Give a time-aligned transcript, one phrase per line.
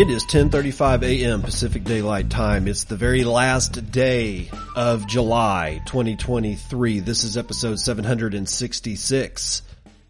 [0.00, 1.42] It is 10:35 a.m.
[1.42, 2.66] Pacific Daylight Time.
[2.68, 7.00] It's the very last day of July 2023.
[7.00, 9.62] This is episode 766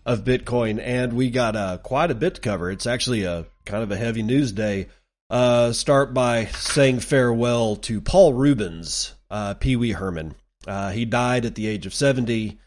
[0.06, 2.70] of Bitcoin, and we got uh, quite a bit to cover.
[2.70, 4.86] It's actually a kind of a heavy news day.
[5.28, 10.37] Uh, start by saying farewell to Paul Reubens, uh, Pee Wee Herman.
[10.68, 12.60] Uh, he died at the age of 70,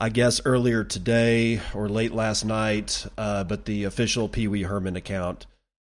[0.00, 4.96] I guess earlier today or late last night, uh, but the official Pee Wee Herman
[4.96, 5.46] account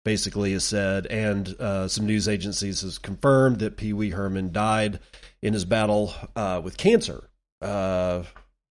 [0.05, 5.01] basically has said, and uh, some news agencies has confirmed that Pee Wee Herman died
[5.41, 7.29] in his battle uh, with cancer
[7.61, 8.23] uh,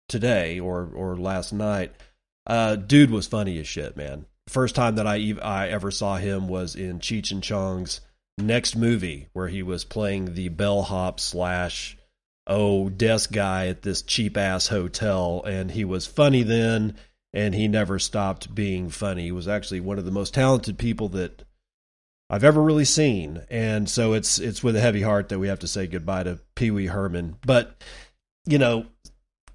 [0.08, 1.92] today or or last night.
[2.46, 4.26] Uh, dude was funny as shit, man.
[4.48, 8.00] First time that I I ever saw him was in Cheech and Chong's
[8.38, 11.96] next movie, where he was playing the bellhop slash
[12.46, 16.96] oh desk guy at this cheap ass hotel, and he was funny then,
[17.32, 19.24] and he never stopped being funny.
[19.24, 21.44] He was actually one of the most talented people that
[22.28, 25.60] I've ever really seen, and so it's it's with a heavy heart that we have
[25.60, 27.36] to say goodbye to Pee Wee Herman.
[27.44, 27.82] But
[28.46, 28.86] you know,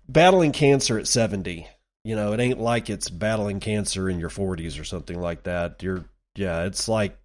[0.07, 1.67] battling cancer at 70
[2.03, 5.81] you know it ain't like it's battling cancer in your 40s or something like that
[5.81, 7.17] you're yeah it's like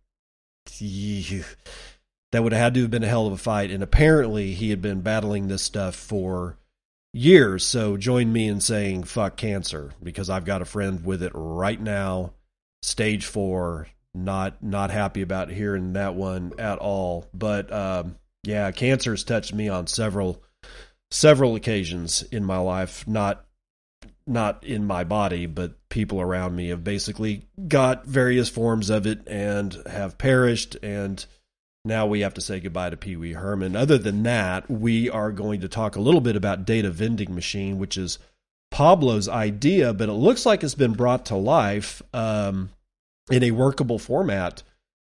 [0.81, 4.71] that would have had to have been a hell of a fight and apparently he
[4.71, 6.57] had been battling this stuff for
[7.13, 11.33] years so join me in saying fuck cancer because i've got a friend with it
[11.35, 12.33] right now
[12.83, 19.25] stage four not not happy about hearing that one at all but um yeah has
[19.25, 20.43] touched me on several
[21.11, 23.45] several occasions in my life not
[24.31, 29.27] not in my body, but people around me have basically got various forms of it
[29.27, 30.77] and have perished.
[30.83, 31.25] And
[31.85, 33.75] now we have to say goodbye to Pee Wee Herman.
[33.75, 37.79] Other than that, we are going to talk a little bit about Data Vending Machine,
[37.79, 38.19] which is
[38.71, 42.71] Pablo's idea, but it looks like it's been brought to life um,
[43.31, 44.63] in a workable format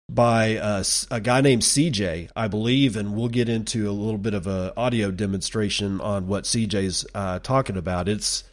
[0.09, 4.34] by uh, a guy named CJ, I believe, and we'll get into a little bit
[4.34, 8.09] of a audio demonstration on what CJ's uh, talking about.
[8.09, 8.44] It's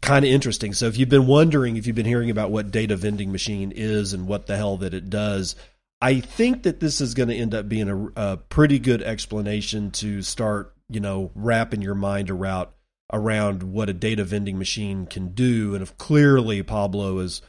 [0.00, 0.72] kind of interesting.
[0.72, 4.12] So if you've been wondering, if you've been hearing about what data vending machine is
[4.12, 5.56] and what the hell that it does,
[6.04, 9.90] I think that this is going to end up being a, a pretty good explanation
[9.92, 12.68] to start, you know, wrapping your mind around
[13.10, 15.72] around what a data vending machine can do.
[15.72, 17.40] And if clearly Pablo has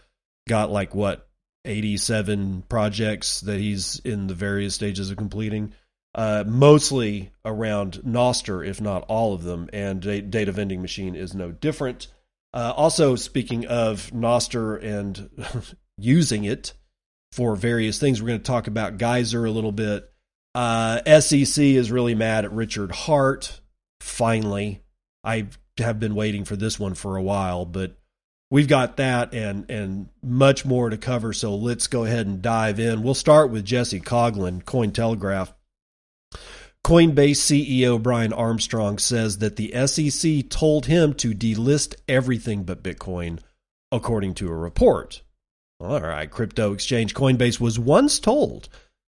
[0.47, 1.27] got like what
[1.65, 5.73] 87 projects that he's in the various stages of completing,
[6.13, 9.69] uh, mostly around Nostr, if not all of them.
[9.73, 12.07] And data vending machine is no different.
[12.53, 15.29] Uh, also, speaking of Nostr and
[15.97, 16.71] using it
[17.35, 20.09] for various things, we're going to talk about Geyser a little bit.
[20.55, 23.59] Uh, SEC is really mad at Richard Heart.
[23.99, 24.81] Finally,
[25.21, 25.47] I
[25.77, 27.97] have been waiting for this one for a while, but
[28.49, 31.33] we've got that and and much more to cover.
[31.33, 33.03] So let's go ahead and dive in.
[33.03, 35.53] We'll start with Jesse Coghlan, Cointelegraph.
[36.85, 43.39] Coinbase CEO Brian Armstrong says that the SEC told him to delist everything but Bitcoin,
[43.91, 45.21] according to a report.
[45.79, 48.69] All right, crypto exchange Coinbase was once told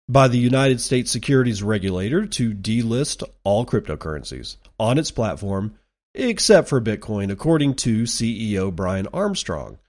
[0.08, 5.74] by the United States Securities Regulator to delist all cryptocurrencies on its platform
[6.14, 9.80] except for Bitcoin, according to CEO Brian Armstrong.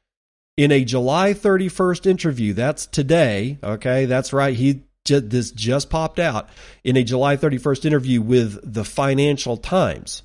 [0.56, 6.48] In a July 31st interview, that's today, okay, that's right, he this just popped out
[6.84, 10.22] in a July 31st interview with the Financial Times.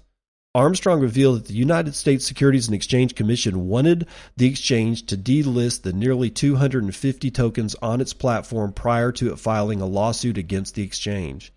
[0.58, 4.08] Armstrong revealed that the United States Securities and Exchange Commission wanted
[4.38, 9.82] the exchange to delist the nearly 250 tokens on its platform prior to it filing
[9.82, 11.54] a lawsuit against the exchange.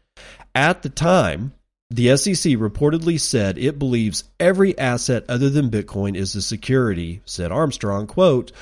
[0.54, 1.54] At the time,
[1.88, 7.50] the SEC reportedly said it believes every asset other than Bitcoin is a security, said
[7.50, 8.52] Armstrong, quote,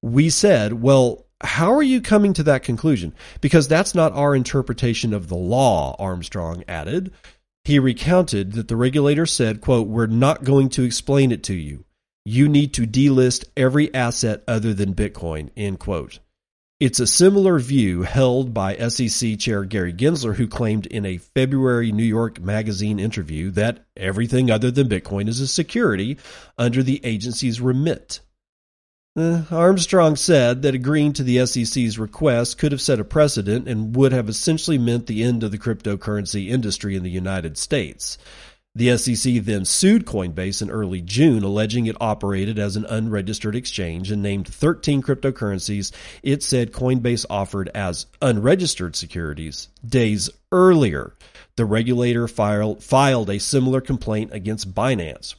[0.00, 3.12] "We said, well, how are you coming to that conclusion?
[3.42, 7.12] Because that's not our interpretation of the law, Armstrong added.
[7.64, 11.84] He recounted that the regulator said, quote, We're not going to explain it to you.
[12.24, 16.18] You need to delist every asset other than Bitcoin, end quote.
[16.80, 21.92] It's a similar view held by SEC Chair Gary Gensler, who claimed in a February
[21.92, 26.18] New York Magazine interview that everything other than Bitcoin is a security
[26.58, 28.18] under the agency's remit.
[29.14, 33.94] Uh, Armstrong said that agreeing to the SEC's request could have set a precedent and
[33.94, 38.16] would have essentially meant the end of the cryptocurrency industry in the United States.
[38.74, 44.10] The SEC then sued Coinbase in early June, alleging it operated as an unregistered exchange
[44.10, 45.92] and named 13 cryptocurrencies
[46.22, 49.68] it said Coinbase offered as unregistered securities.
[49.86, 51.14] Days earlier,
[51.56, 55.34] the regulator filed, filed a similar complaint against Binance.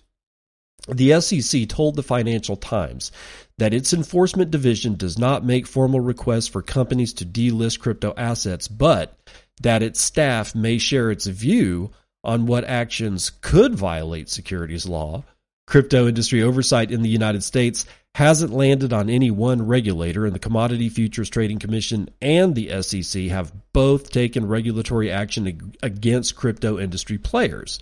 [0.88, 3.12] The SEC told the Financial Times
[3.58, 8.68] that its enforcement division does not make formal requests for companies to delist crypto assets,
[8.68, 9.18] but
[9.62, 11.92] that its staff may share its view
[12.24, 15.24] on what actions could violate securities law.
[15.68, 17.86] Crypto industry oversight in the United States
[18.16, 23.24] hasn't landed on any one regulator, and the Commodity Futures Trading Commission and the SEC
[23.24, 27.80] have both taken regulatory action against crypto industry players.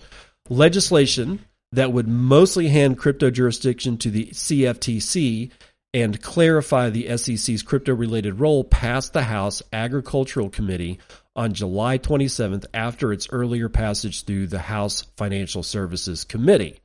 [0.48, 1.40] Legislation
[1.72, 5.50] that would mostly hand crypto jurisdiction to the CFTC
[5.94, 10.98] and clarify the SEC's crypto related role passed the House Agricultural Committee
[11.36, 16.78] on July 27th after its earlier passage through the House Financial Services Committee.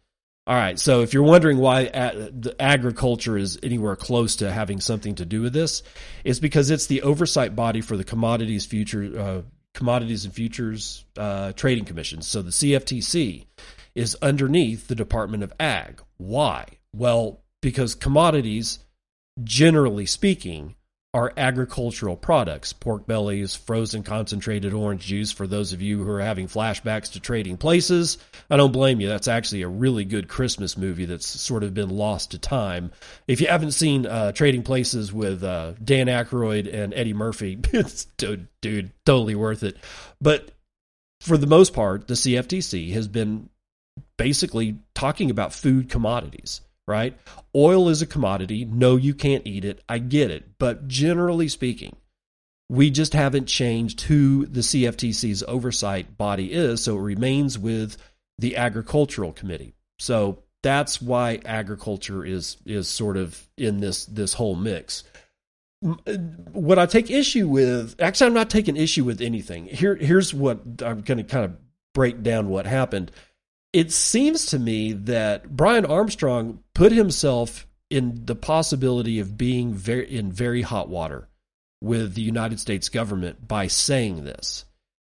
[0.45, 1.87] All right, so if you're wondering why
[2.57, 5.83] agriculture is anywhere close to having something to do with this,
[6.23, 9.41] it's because it's the oversight body for the commodities future uh,
[9.73, 12.21] commodities and futures uh, trading commission.
[12.21, 13.45] So the CFTC
[13.97, 16.01] is underneath the Department of Ag.
[16.17, 16.65] Why?
[16.93, 18.79] Well, because commodities,
[19.43, 20.75] generally speaking,
[21.15, 26.21] are agricultural products pork bellies, frozen concentrated orange juice for those of you who are
[26.21, 28.19] having flashbacks to trading places.
[28.51, 29.07] I don't blame you.
[29.07, 32.91] That's actually a really good Christmas movie that's sort of been lost to time.
[33.27, 38.05] If you haven't seen uh, Trading Places with uh, Dan Aykroyd and Eddie Murphy, it's,
[38.05, 39.77] dude, dude, totally worth it.
[40.21, 40.51] But
[41.21, 43.49] for the most part, the CFTC has been
[44.17, 47.17] basically talking about food commodities right?
[47.53, 48.65] Oil is a commodity.
[48.65, 49.83] No, you can't eat it.
[49.87, 50.57] I get it.
[50.57, 51.95] But generally speaking,
[52.69, 56.83] we just haven't changed who the CFTC's oversight body is.
[56.83, 57.97] So it remains with
[58.39, 59.73] the Agricultural Committee.
[59.99, 65.03] So that's why agriculture is is sort of in this this whole mix.
[65.81, 69.67] What I take issue with, actually, I'm not taking issue with anything.
[69.67, 71.55] Here, here's what I'm going to kind of
[71.93, 73.11] break down what happened
[73.77, 80.13] it seems to me that Brian Armstrong put himself in the possibility of being very
[80.13, 81.27] in very hot water
[81.81, 84.65] with the United States government by saying this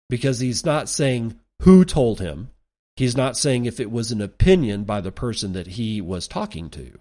[0.08, 2.50] because he's not saying who told him.
[2.96, 6.70] He's not saying if it was an opinion by the person that he was talking
[6.70, 6.98] to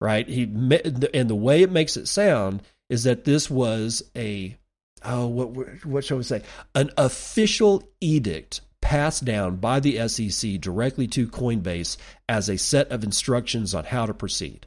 [0.00, 0.28] right?
[0.28, 4.56] He and the way it makes it sound is that this was a
[5.04, 6.42] oh what what shall we say?
[6.74, 11.96] An official edict passed down by the SEC directly to Coinbase
[12.28, 14.66] as a set of instructions on how to proceed.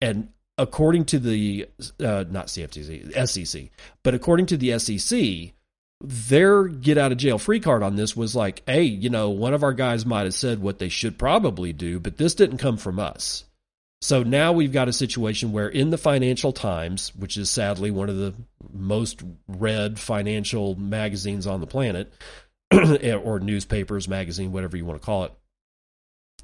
[0.00, 1.68] And according to the
[2.00, 3.70] uh, not CFTC, SEC,
[4.02, 5.52] but according to the SEC,
[6.02, 9.52] their get out of jail free card on this was like, hey, you know, one
[9.52, 12.76] of our guys might have said what they should probably do, but this didn't come
[12.76, 13.44] from us.
[14.02, 18.08] So now we've got a situation where in the Financial Times, which is sadly one
[18.08, 18.34] of the
[18.72, 22.10] most read financial magazines on the planet,
[23.24, 25.32] or newspapers, magazine, whatever you want to call it.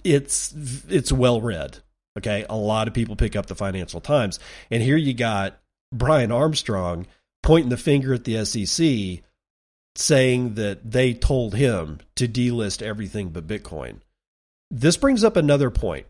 [0.05, 0.55] It's
[0.89, 1.79] it's well read.
[2.19, 4.39] Okay, a lot of people pick up the Financial Times,
[4.71, 5.59] and here you got
[5.93, 7.07] Brian Armstrong
[7.43, 9.23] pointing the finger at the SEC,
[9.95, 14.01] saying that they told him to delist everything but Bitcoin.
[14.71, 16.07] This brings up another point.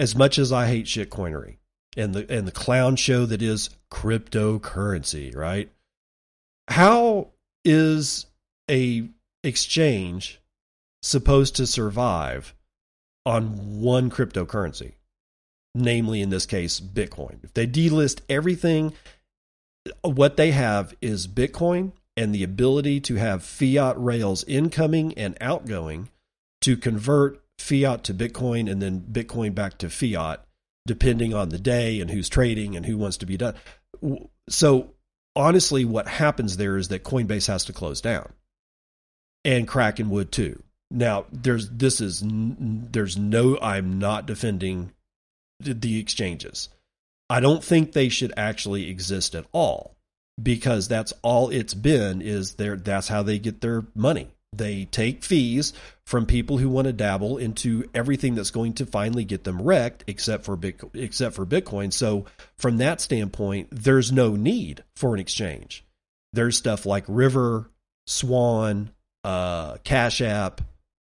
[0.00, 1.56] As much as I hate shitcoinery
[1.96, 5.70] and the and the clown show that is cryptocurrency, right?
[6.68, 7.28] How
[7.64, 8.26] is
[8.70, 9.08] a
[9.44, 10.40] exchange
[11.02, 12.54] supposed to survive
[13.26, 14.92] on one cryptocurrency,
[15.74, 17.42] namely in this case, Bitcoin.
[17.42, 18.92] If they delist everything,
[20.02, 26.10] what they have is Bitcoin and the ability to have fiat rails incoming and outgoing
[26.60, 30.44] to convert fiat to Bitcoin and then Bitcoin back to fiat,
[30.86, 33.54] depending on the day and who's trading and who wants to be done.
[34.48, 34.90] So,
[35.34, 38.32] honestly, what happens there is that Coinbase has to close down
[39.44, 40.62] and Kraken would too.
[40.90, 44.92] Now, there's this is there's no I'm not defending
[45.60, 46.68] the exchanges.
[47.30, 49.96] I don't think they should actually exist at all
[50.42, 54.28] because that's all it's been is there that's how they get their money.
[54.54, 55.72] They take fees
[56.04, 60.04] from people who want to dabble into everything that's going to finally get them wrecked,
[60.06, 61.90] except for Bitcoin, except for Bitcoin.
[61.90, 62.26] So
[62.58, 65.84] from that standpoint, there's no need for an exchange.
[66.34, 67.70] There's stuff like River,
[68.06, 68.90] Swan,
[69.24, 70.60] uh, Cash App,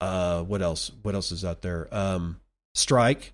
[0.00, 0.90] uh, what else?
[1.02, 1.88] What else is out there?
[1.90, 2.40] Um,
[2.74, 3.32] Strike,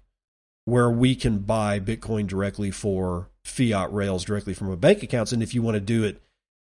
[0.64, 5.32] where we can buy Bitcoin directly for fiat rails directly from our bank accounts.
[5.32, 6.22] And if you want to do it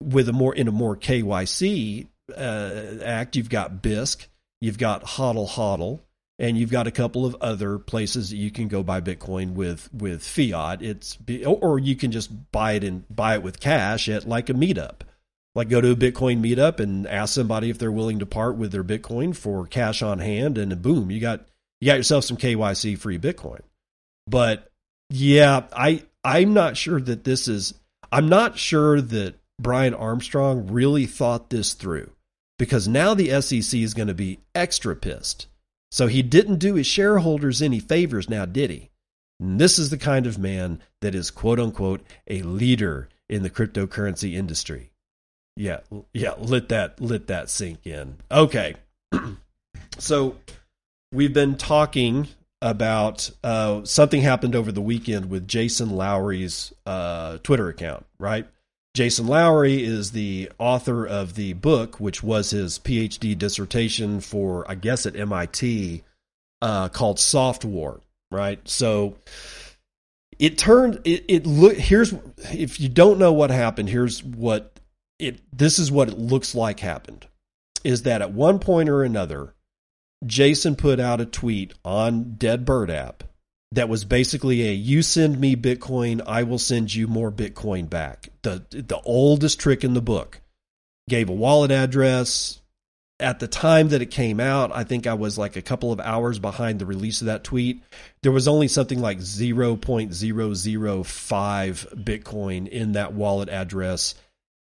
[0.01, 4.27] with a more in a more KYC uh, act, you've got Bisq,
[4.61, 6.01] you've got Hodl Hodl,
[6.37, 9.93] and you've got a couple of other places that you can go buy Bitcoin with
[9.93, 10.81] with fiat.
[10.81, 14.53] It's or you can just buy it and buy it with cash at like a
[14.53, 15.01] meetup.
[15.55, 18.71] Like go to a Bitcoin meetup and ask somebody if they're willing to part with
[18.71, 21.47] their Bitcoin for cash on hand, and boom, you got
[21.81, 23.61] you got yourself some KYC free Bitcoin.
[24.27, 24.69] But
[25.09, 27.73] yeah, I I'm not sure that this is
[28.11, 32.11] I'm not sure that Brian Armstrong really thought this through
[32.57, 35.47] because now the SEC is going to be extra pissed.
[35.91, 38.89] So he didn't do his shareholders any favors now, did he?
[39.39, 43.49] And this is the kind of man that is quote unquote a leader in the
[43.49, 44.88] cryptocurrency industry.
[45.59, 45.81] Yeah,
[46.13, 48.15] yeah, let that let that sink in.
[48.31, 48.75] Okay.
[49.97, 50.37] so
[51.11, 52.29] we've been talking
[52.61, 58.47] about uh, something happened over the weekend with Jason Lowery's uh, Twitter account, right?
[58.93, 64.75] Jason Lowery is the author of the book, which was his PhD dissertation for, I
[64.75, 66.03] guess, at MIT,
[66.61, 67.99] uh, called Soft War,
[68.31, 68.65] right?
[68.65, 69.17] So
[70.39, 72.13] it turned it, it look here's
[72.49, 74.78] if you don't know what happened, here's what
[75.19, 77.27] it this is what it looks like happened
[77.83, 79.53] is that at one point or another
[80.25, 83.23] Jason put out a tweet on Dead Bird app
[83.71, 88.29] that was basically a you send me Bitcoin, I will send you more Bitcoin back.
[88.41, 90.41] The the oldest trick in the book.
[91.07, 92.61] Gave a wallet address.
[93.21, 95.99] At the time that it came out, I think I was like a couple of
[95.99, 97.83] hours behind the release of that tweet.
[98.23, 104.15] There was only something like 0.005 Bitcoin in that wallet address.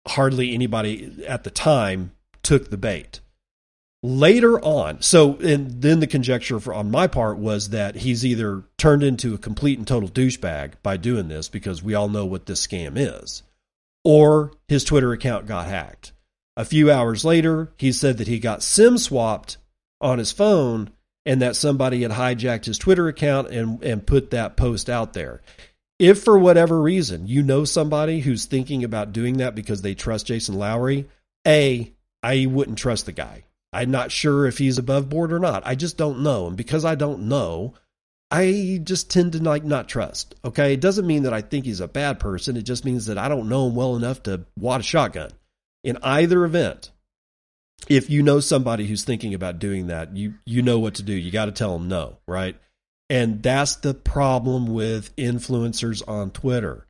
[0.06, 3.20] Hardly anybody at the time took the bait.
[4.02, 8.64] Later on so and then the conjecture for, on my part was that he's either
[8.76, 12.44] turned into a complete and total douchebag by doing this because we all know what
[12.44, 13.42] this scam is
[14.04, 16.12] or his twitter account got hacked.
[16.54, 19.56] A few hours later he said that he got sim swapped
[20.02, 20.90] on his phone
[21.24, 25.40] and that somebody had hijacked his twitter account and and put that post out there
[25.98, 30.26] if for whatever reason you know somebody who's thinking about doing that because they trust
[30.26, 31.08] Jason Lowery
[31.46, 35.66] a I wouldn't trust the guy I'm not sure if he's above board or not.
[35.66, 36.46] I just don't know.
[36.46, 37.74] And because I don't know,
[38.30, 40.36] I just tend to like not trust.
[40.44, 40.72] Okay.
[40.72, 42.56] It doesn't mean that I think he's a bad person.
[42.56, 45.30] It just means that I don't know him well enough to wad a shotgun.
[45.82, 46.92] In either event,
[47.88, 51.12] if you know somebody who's thinking about doing that, you you know what to do.
[51.12, 52.56] You got to tell them no, right?
[53.10, 56.86] And that's the problem with influencers on Twitter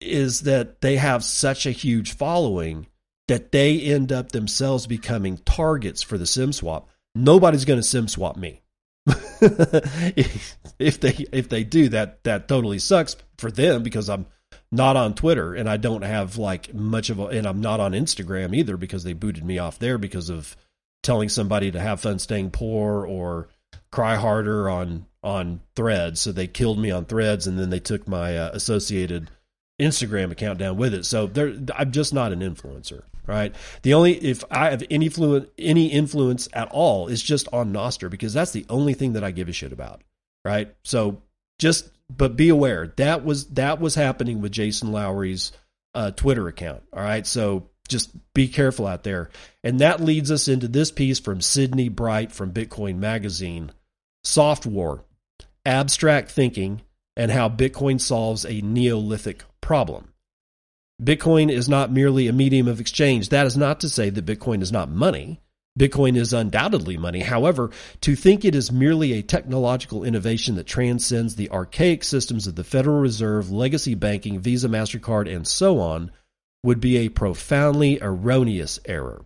[0.00, 2.86] is that they have such a huge following
[3.26, 6.88] that they end up themselves becoming targets for the sim swap.
[7.14, 8.62] Nobody's going to sim swap me.
[9.40, 14.26] if they if they do that that totally sucks for them because I'm
[14.70, 17.92] not on Twitter and I don't have like much of a and I'm not on
[17.92, 20.56] Instagram either because they booted me off there because of
[21.02, 23.48] telling somebody to have fun staying poor or
[23.90, 28.06] cry harder on on threads so they killed me on threads and then they took
[28.06, 29.30] my uh, associated
[29.80, 31.30] Instagram account down with it so
[31.76, 33.54] I'm just not an influencer right?
[33.82, 38.10] The only if I have any influence any influence at all is just on Nostr
[38.10, 40.02] because that's the only thing that I give a shit about,
[40.44, 40.74] right?
[40.82, 41.22] So
[41.60, 45.52] just but be aware that was that was happening with Jason Lowery's
[45.94, 46.82] uh, Twitter account.
[46.92, 49.30] All right, so just be careful out there,
[49.62, 53.72] and that leads us into this piece from Sydney Bright from Bitcoin Magazine:
[54.24, 55.04] Soft War,
[55.64, 56.82] abstract thinking,
[57.16, 60.12] and how Bitcoin solves a Neolithic problem.
[61.02, 63.28] Bitcoin is not merely a medium of exchange.
[63.28, 65.40] That is not to say that Bitcoin is not money.
[65.78, 67.20] Bitcoin is undoubtedly money.
[67.20, 67.70] However,
[68.00, 72.64] to think it is merely a technological innovation that transcends the archaic systems of the
[72.64, 76.10] Federal Reserve, legacy banking, Visa, MasterCard, and so on
[76.64, 79.24] would be a profoundly erroneous error.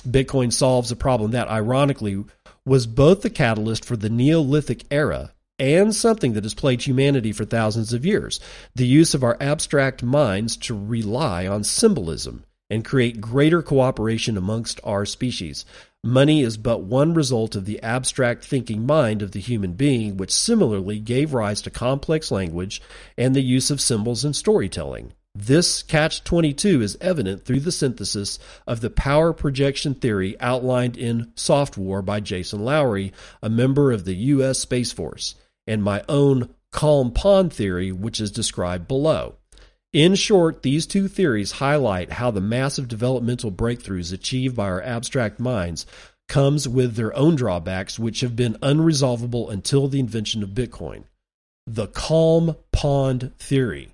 [0.00, 2.24] Bitcoin solves a problem that, ironically,
[2.64, 7.44] was both the catalyst for the Neolithic era and something that has plagued humanity for
[7.44, 8.38] thousands of years
[8.74, 14.80] the use of our abstract minds to rely on symbolism and create greater cooperation amongst
[14.84, 15.64] our species.
[16.04, 20.32] Money is but one result of the abstract thinking mind of the human being, which
[20.32, 22.80] similarly gave rise to complex language
[23.16, 25.12] and the use of symbols in storytelling.
[25.34, 31.32] This catch 22 is evident through the synthesis of the power projection theory outlined in
[31.36, 34.58] Soft War by Jason Lowery, a member of the U.S.
[34.58, 39.36] Space Force, and my own calm pond theory, which is described below.
[39.92, 45.40] In short, these two theories highlight how the massive developmental breakthroughs achieved by our abstract
[45.40, 45.86] minds
[46.28, 51.04] comes with their own drawbacks which have been unresolvable until the invention of Bitcoin.
[51.66, 53.90] The calm pond theory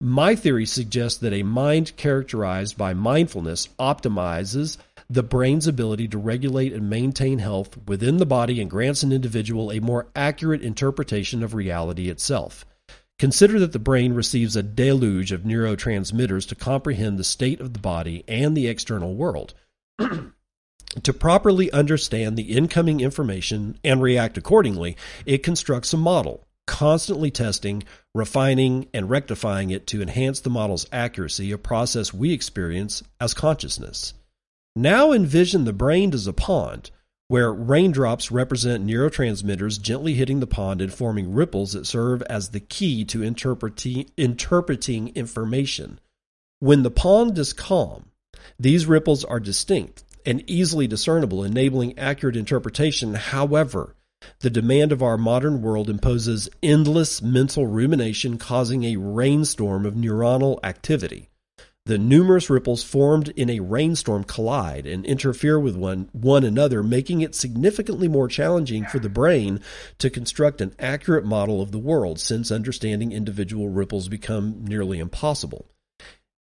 [0.00, 4.76] my theory suggests that a mind characterized by mindfulness optimizes
[5.08, 9.72] the brain's ability to regulate and maintain health within the body and grants an individual
[9.72, 12.66] a more accurate interpretation of reality itself.
[13.18, 17.78] Consider that the brain receives a deluge of neurotransmitters to comprehend the state of the
[17.78, 19.54] body and the external world.
[21.02, 27.84] to properly understand the incoming information and react accordingly, it constructs a model, constantly testing,
[28.14, 34.14] refining, and rectifying it to enhance the model's accuracy, a process we experience as consciousness.
[34.74, 36.90] Now envision the brain as a pond,
[37.28, 42.60] where raindrops represent neurotransmitters gently hitting the pond and forming ripples that serve as the
[42.60, 45.98] key to interpreting, information.
[46.60, 48.10] When the pond is calm,
[48.60, 53.14] these ripples are distinct and easily discernible, enabling accurate interpretation.
[53.14, 53.95] However,
[54.40, 60.58] the demand of our modern world imposes endless mental rumination, causing a rainstorm of neuronal
[60.62, 61.28] activity.
[61.86, 67.20] The numerous ripples formed in a rainstorm collide and interfere with one, one another, making
[67.20, 69.60] it significantly more challenging for the brain
[69.98, 75.66] to construct an accurate model of the world, since understanding individual ripples become nearly impossible.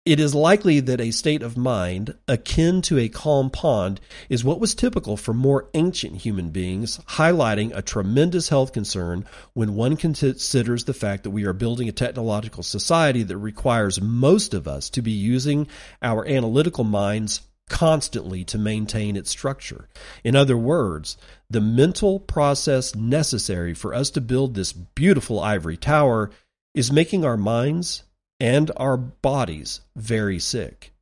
[0.04, 4.60] It is likely that a state of mind akin to a calm pond is what
[4.60, 10.84] was typical for more ancient human beings, highlighting a tremendous health concern when one considers
[10.84, 15.00] the fact that we are building a technological society that requires most of us to
[15.00, 15.68] be using
[16.02, 19.88] our analytical minds constantly to maintain its structure.
[20.22, 21.16] In other words,
[21.48, 26.30] the mental process necessary for us to build this beautiful ivory tower
[26.74, 28.02] is making our minds
[28.44, 30.92] and our bodies very sick.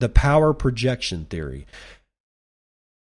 [0.00, 1.66] The power projection theory.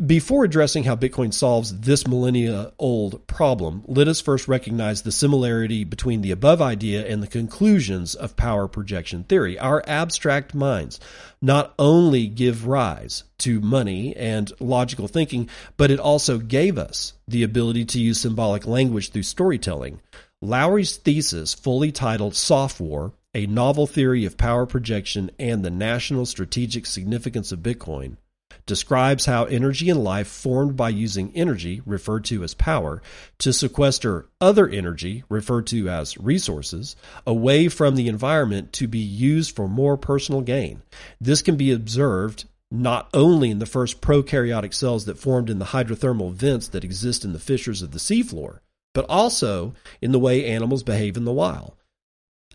[0.04, 5.84] Before addressing how Bitcoin solves this millennia old problem, let us first recognize the similarity
[5.84, 9.60] between the above idea and the conclusions of power projection theory.
[9.60, 11.00] Our abstract minds
[11.40, 17.44] not only give rise to money and logical thinking, but it also gave us the
[17.44, 20.02] ability to use symbolic language through storytelling.
[20.42, 26.26] Lowery's thesis, fully titled Soft War a novel theory of power projection and the national
[26.26, 28.18] strategic significance of Bitcoin,
[28.66, 33.00] describes how energy and life formed by using energy, referred to as power,
[33.38, 36.96] to sequester other energy, referred to as resources,
[37.28, 40.82] away from the environment to be used for more personal gain.
[41.22, 45.66] This can be observed not only in the first prokaryotic cells that formed in the
[45.66, 48.62] hydrothermal vents that exist in the fissures of the seafloor,
[48.96, 51.77] but also in the way animals behave in the wild.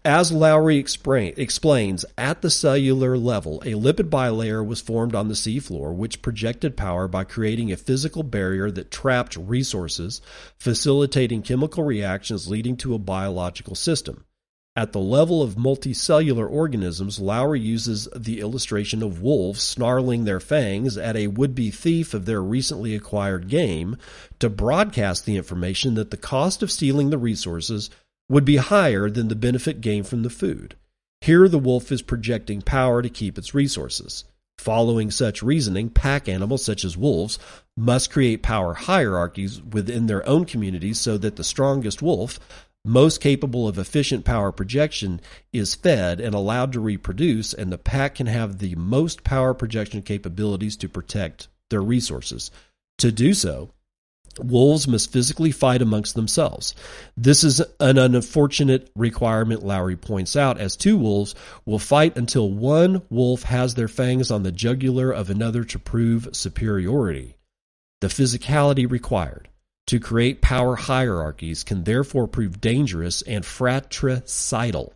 [0.05, 5.95] As Lowery explains, at the cellular level, a lipid bilayer was formed on the seafloor,
[5.95, 10.21] which projected power by creating a physical barrier that trapped resources,
[10.59, 14.25] facilitating chemical reactions leading to a biological system.
[14.75, 20.97] At the level of multicellular organisms, Lowery uses the illustration of wolves snarling their fangs
[20.97, 23.99] at a would be thief of their recently acquired game
[24.41, 27.91] to broadcast the information that the cost of stealing the resources
[28.33, 30.75] would be higher than the benefit gained from the food.
[31.21, 34.25] Here, the wolf is projecting power to keep its resources.
[34.57, 37.39] Following such reasoning, pack animals such as wolves
[37.77, 42.41] must create power hierarchies within their own communities so that the strongest wolf,
[42.87, 45.21] most capable of efficient power projection,
[45.53, 50.01] is fed and allowed to reproduce, and the pack can have the most power projection
[50.01, 52.51] capabilities to protect their resources.
[52.97, 53.73] To do so,
[54.39, 56.75] Wolves must physically fight amongst themselves.
[57.17, 61.35] This is an unfortunate requirement, Lowery points out, as two wolves
[61.67, 66.29] will fight until one wolf has their fangs on the jugular of another to prove
[66.33, 67.37] superiority.
[68.01, 69.49] The physicality required
[69.87, 74.95] to create power hierarchies can therefore prove dangerous and fratricidal.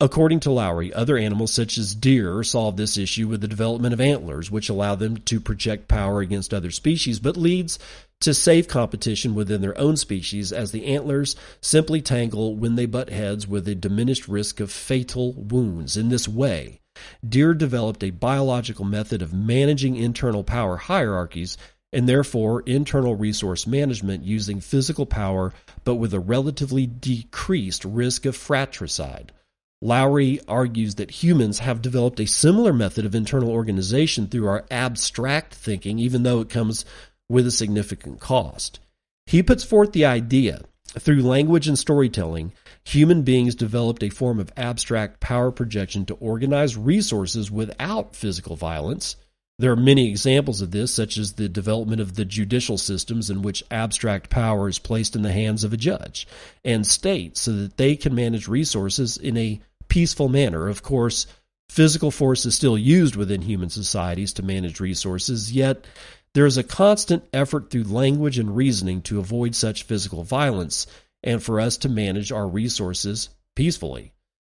[0.00, 4.00] According to Lowery, other animals such as deer solve this issue with the development of
[4.00, 7.80] antlers, which allow them to project power against other species, but leads
[8.20, 13.10] to save competition within their own species as the antlers simply tangle when they butt
[13.10, 15.96] heads with a diminished risk of fatal wounds.
[15.96, 16.80] In this way,
[17.26, 21.56] deer developed a biological method of managing internal power hierarchies
[21.92, 25.54] and therefore internal resource management using physical power
[25.84, 29.32] but with a relatively decreased risk of fratricide.
[29.80, 35.54] Lowery argues that humans have developed a similar method of internal organization through our abstract
[35.54, 36.84] thinking, even though it comes
[37.28, 38.80] with a significant cost.
[39.26, 40.62] He puts forth the idea
[40.98, 42.52] through language and storytelling,
[42.84, 49.16] human beings developed a form of abstract power projection to organize resources without physical violence.
[49.58, 53.42] There are many examples of this, such as the development of the judicial systems in
[53.42, 56.26] which abstract power is placed in the hands of a judge
[56.64, 60.68] and state so that they can manage resources in a peaceful manner.
[60.68, 61.26] Of course,
[61.68, 65.84] physical force is still used within human societies to manage resources, yet
[66.38, 70.86] there is a constant effort through language and reasoning to avoid such physical violence
[71.24, 74.12] and for us to manage our resources peacefully.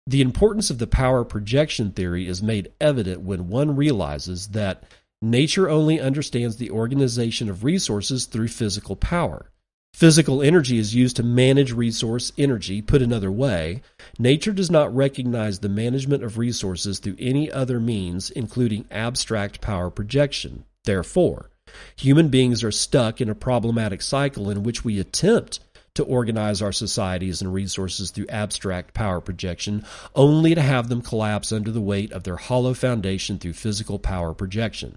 [0.05, 4.83] The importance of the power projection theory is made evident when one realizes that
[5.23, 9.53] nature only understands the organization of resources through physical power.
[9.95, 12.83] Physical energy is used to manage resource energy.
[12.83, 13.83] Put another way,
[14.19, 19.91] nature does not recognize the management of resources through any other means, including abstract power
[19.91, 20.65] projection.
[20.83, 21.51] Therefore,
[21.97, 25.61] human beings are stuck in a problematic cycle in which we attempt
[25.95, 31.51] to organize our societies and resources through abstract power projection, only to have them collapse
[31.51, 34.97] under the weight of their hollow foundation through physical power projection.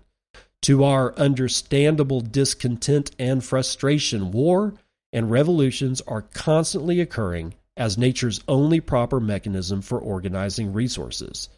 [0.63, 4.75] To our understandable discontent and frustration, war
[5.11, 11.49] and revolutions are constantly occurring as nature's only proper mechanism for organizing resources.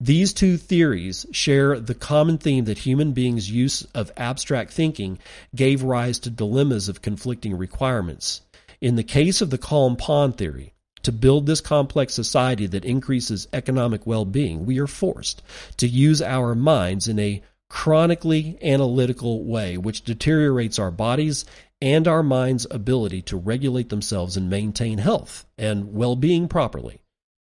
[0.00, 5.18] These two theories share the common theme that human beings' use of abstract thinking
[5.54, 8.42] gave rise to dilemmas of conflicting requirements.
[8.78, 13.48] In the case of the calm pond theory, to build this complex society that increases
[13.54, 15.42] economic well being, we are forced
[15.78, 21.46] to use our minds in a chronically analytical way, which deteriorates our bodies
[21.80, 27.00] and our mind's ability to regulate themselves and maintain health and well being properly.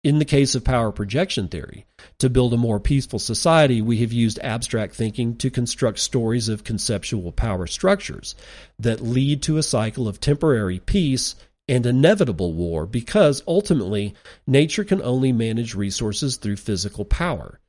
[0.03, 1.85] In the case of power projection theory,
[2.17, 6.65] to build a more peaceful society, we have used abstract thinking to construct stories of
[6.65, 8.35] conceptual power structures
[8.79, 11.35] that lead to a cycle of temporary peace
[11.69, 14.13] and inevitable war because ultimately
[14.45, 17.61] nature can only manage resources through physical power.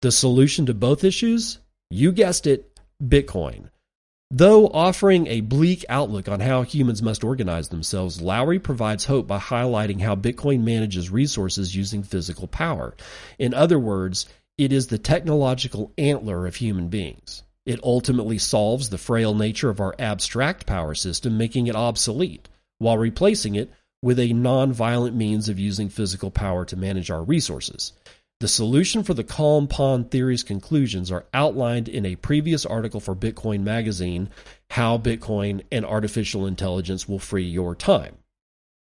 [0.00, 1.58] The solution to both issues?
[1.90, 3.68] You guessed it, Bitcoin.
[4.34, 9.38] Though offering a bleak outlook on how humans must organize themselves, Lowery provides hope by
[9.38, 12.96] highlighting how Bitcoin manages resources using physical power.
[13.38, 14.24] In other words,
[14.56, 17.42] it is the technological antler of human beings.
[17.66, 22.96] It ultimately solves the frail nature of our abstract power system, making it obsolete, while
[22.96, 27.92] replacing it with a non-violent means of using physical power to manage our resources.
[28.42, 33.14] The solution for the calm pond theory's conclusions are outlined in a previous article for
[33.14, 34.30] Bitcoin Magazine
[34.70, 38.16] How Bitcoin and Artificial Intelligence Will Free Your Time.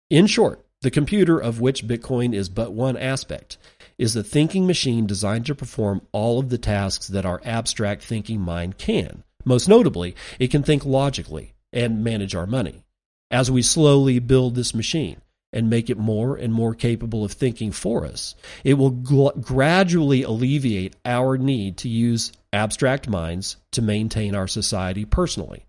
[0.08, 3.58] In short, the computer, of which Bitcoin is but one aspect,
[3.98, 8.40] is a thinking machine designed to perform all of the tasks that our abstract thinking
[8.40, 9.24] mind can.
[9.44, 12.82] Most notably, it can think logically and manage our money.
[13.30, 15.20] As we slowly build this machine,
[15.52, 18.34] and make it more and more capable of thinking for us.
[18.64, 25.04] It will gl- gradually alleviate our need to use abstract minds to maintain our society
[25.04, 25.66] personally.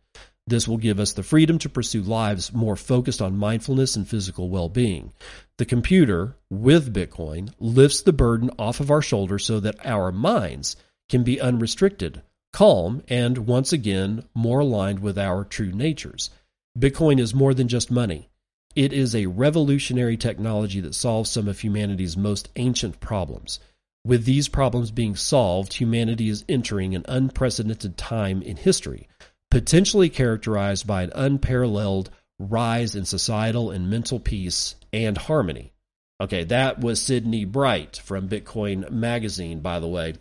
[0.48, 4.50] This will give us the freedom to pursue lives more focused on mindfulness and physical
[4.50, 5.14] well being.
[5.58, 10.76] The computer, with Bitcoin, lifts the burden off of our shoulders so that our minds
[11.10, 16.32] can be unrestricted, calm, and once again more aligned with our true natures.
[16.78, 18.31] Bitcoin is more than just money.
[18.76, 23.60] It is a revolutionary technology that solves some of humanity's most ancient problems.
[24.06, 29.08] With these problems being solved, humanity is entering an unprecedented time in history,
[29.52, 35.74] potentially characterized by an unparalleled rise in societal and mental peace and harmony.
[36.20, 40.16] Okay, that was Sydney Bright from Bitcoin Magazine, by the way.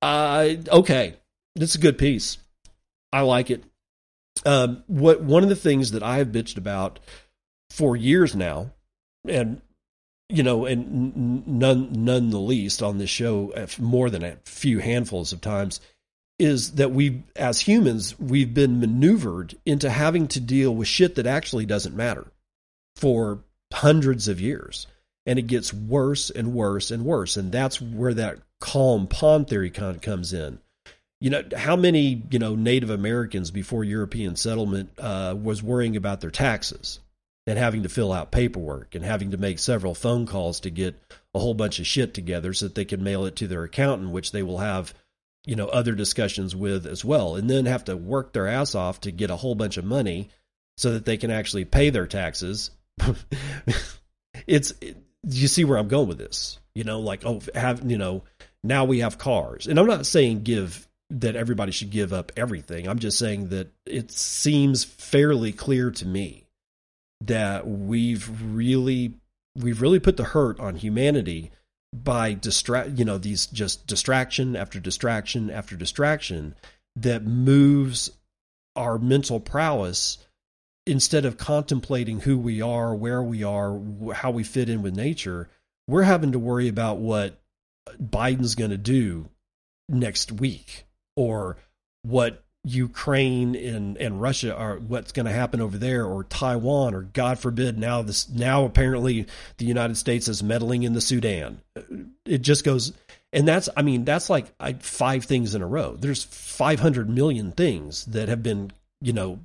[0.00, 1.14] Uh, okay,
[1.56, 2.38] it's a good piece.
[3.12, 3.64] I like it.
[4.46, 7.00] Um, what one of the things that I have bitched about
[7.70, 8.72] for years now,
[9.26, 9.60] and
[10.28, 15.32] you know, and none none the least on this show, more than a few handfuls
[15.32, 15.80] of times,
[16.38, 21.26] is that we as humans we've been maneuvered into having to deal with shit that
[21.26, 22.26] actually doesn't matter
[22.96, 23.40] for
[23.72, 24.86] hundreds of years.
[25.26, 27.36] And it gets worse and worse and worse.
[27.36, 30.58] And that's where that calm pond theory kind of comes in.
[31.20, 36.20] You know how many you know native americans before european settlement uh, was worrying about
[36.20, 37.00] their taxes
[37.48, 40.94] and having to fill out paperwork and having to make several phone calls to get
[41.34, 44.10] a whole bunch of shit together so that they can mail it to their accountant,
[44.10, 44.92] which they will have,
[45.46, 49.00] you know, other discussions with as well, and then have to work their ass off
[49.00, 50.28] to get a whole bunch of money
[50.76, 52.70] so that they can actually pay their taxes.
[54.46, 56.58] it's it, you see where I'm going with this.
[56.74, 58.24] You know, like oh, have you know
[58.62, 62.86] now we have cars, and I'm not saying give that everybody should give up everything.
[62.86, 66.44] I'm just saying that it seems fairly clear to me
[67.22, 69.14] that we've really
[69.56, 71.50] we've really put the hurt on humanity
[71.92, 76.54] by distract you know these just distraction after distraction after distraction
[76.96, 78.10] that moves
[78.76, 80.18] our mental prowess
[80.86, 83.80] instead of contemplating who we are where we are
[84.14, 85.48] how we fit in with nature
[85.88, 87.40] we're having to worry about what
[88.00, 89.28] biden's going to do
[89.88, 90.84] next week
[91.16, 91.56] or
[92.02, 97.02] what Ukraine and, and Russia are what's going to happen over there or Taiwan or
[97.02, 99.26] God forbid now this now apparently
[99.58, 101.60] the United States is meddling in the Sudan.
[102.24, 102.92] It just goes
[103.32, 105.96] and that's I mean that's like five things in a row.
[105.98, 109.40] There's 500 million things that have been, you know,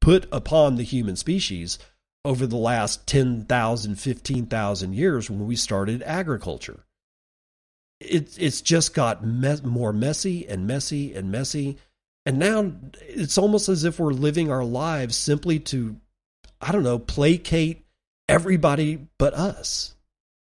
[0.00, 1.78] put upon the human species
[2.24, 6.80] over the last 10,000 15,000 years when we started agriculture.
[8.00, 11.78] It, it's just got me- more messy and messy and messy
[12.26, 15.96] and now it's almost as if we're living our lives simply to,
[16.60, 17.86] I don't know, placate
[18.28, 19.94] everybody but us.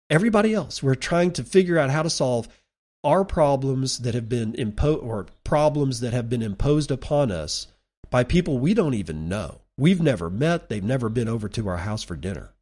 [0.09, 0.83] Everybody else.
[0.83, 2.49] We're trying to figure out how to solve
[3.05, 7.67] our problems that have been imposed or problems that have been imposed upon us
[8.09, 9.61] by people we don't even know.
[9.77, 12.55] We've never met, they've never been over to our house for dinner.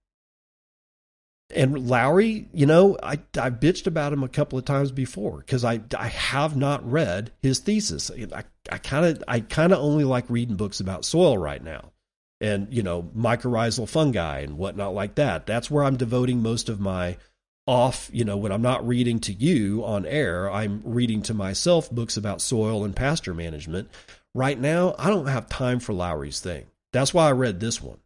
[1.50, 5.64] And Lowery, you know, I I bitched about him a couple of times before because
[5.64, 8.10] I I have not read his thesis.
[8.10, 11.92] I I kind of I kind of only like reading books about soil right now,
[12.40, 15.46] and you know mycorrhizal fungi and whatnot like that.
[15.46, 17.18] That's where I'm devoting most of my
[17.66, 18.08] off.
[18.10, 22.16] You know, when I'm not reading to you on air, I'm reading to myself books
[22.16, 23.90] about soil and pasture management.
[24.34, 26.64] Right now, I don't have time for Lowery's thing.
[26.92, 27.98] That's why I read this one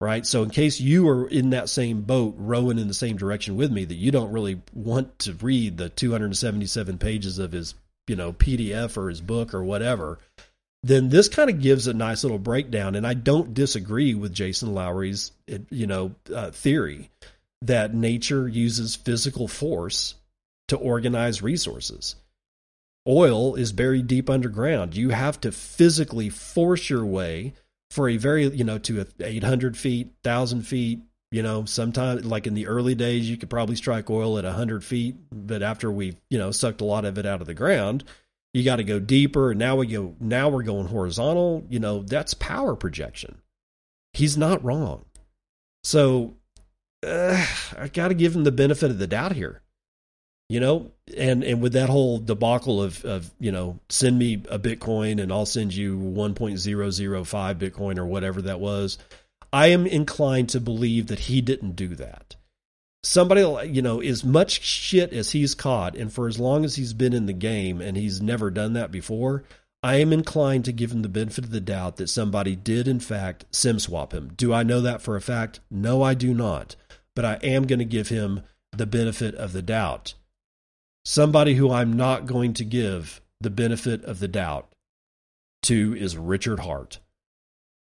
[0.00, 0.24] right?
[0.24, 3.72] So in case you are in that same boat rowing in the same direction with
[3.72, 7.74] me that you don't really want to read the 277 pages of his,
[8.06, 10.18] you know, PDF or his book or whatever,
[10.84, 14.72] then this kind of gives a nice little breakdown and I don't disagree with Jason
[14.72, 15.32] Lowery's,
[15.70, 17.10] you know, uh, theory
[17.62, 20.14] that nature uses physical force
[20.68, 22.14] to organize resources.
[23.06, 24.94] Oil is buried deep underground.
[24.94, 27.54] You have to physically force your way
[27.90, 32.46] for a very you know to a 800 feet 1000 feet you know sometimes like
[32.46, 36.16] in the early days you could probably strike oil at 100 feet but after we've
[36.30, 38.04] you know sucked a lot of it out of the ground
[38.52, 39.50] you got to go deeper.
[39.50, 43.40] And now we go now we're going horizontal you know that's power projection.
[44.12, 45.04] He's not wrong.
[45.84, 46.34] So
[47.06, 47.46] uh,
[47.78, 49.62] i got to give him the benefit of the doubt here
[50.48, 54.58] you know and and with that whole debacle of of you know send me a
[54.58, 58.98] bitcoin and i'll send you 1.005 bitcoin or whatever that was
[59.52, 62.34] i am inclined to believe that he didn't do that.
[63.04, 66.92] Somebody you know as much shit as he's caught and for as long as he's
[66.92, 69.44] been in the game and he's never done that before
[69.82, 72.98] i am inclined to give him the benefit of the doubt that somebody did in
[72.98, 74.32] fact sim swap him.
[74.36, 75.60] Do i know that for a fact?
[75.70, 76.74] No i do not.
[77.14, 80.14] But i am going to give him the benefit of the doubt
[81.08, 84.70] Somebody who I'm not going to give the benefit of the doubt
[85.62, 86.98] to is Richard Heart.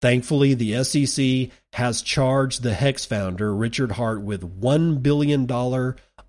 [0.01, 5.47] Thankfully, the SEC has charged the Hex founder, Richard Heart, with $1 billion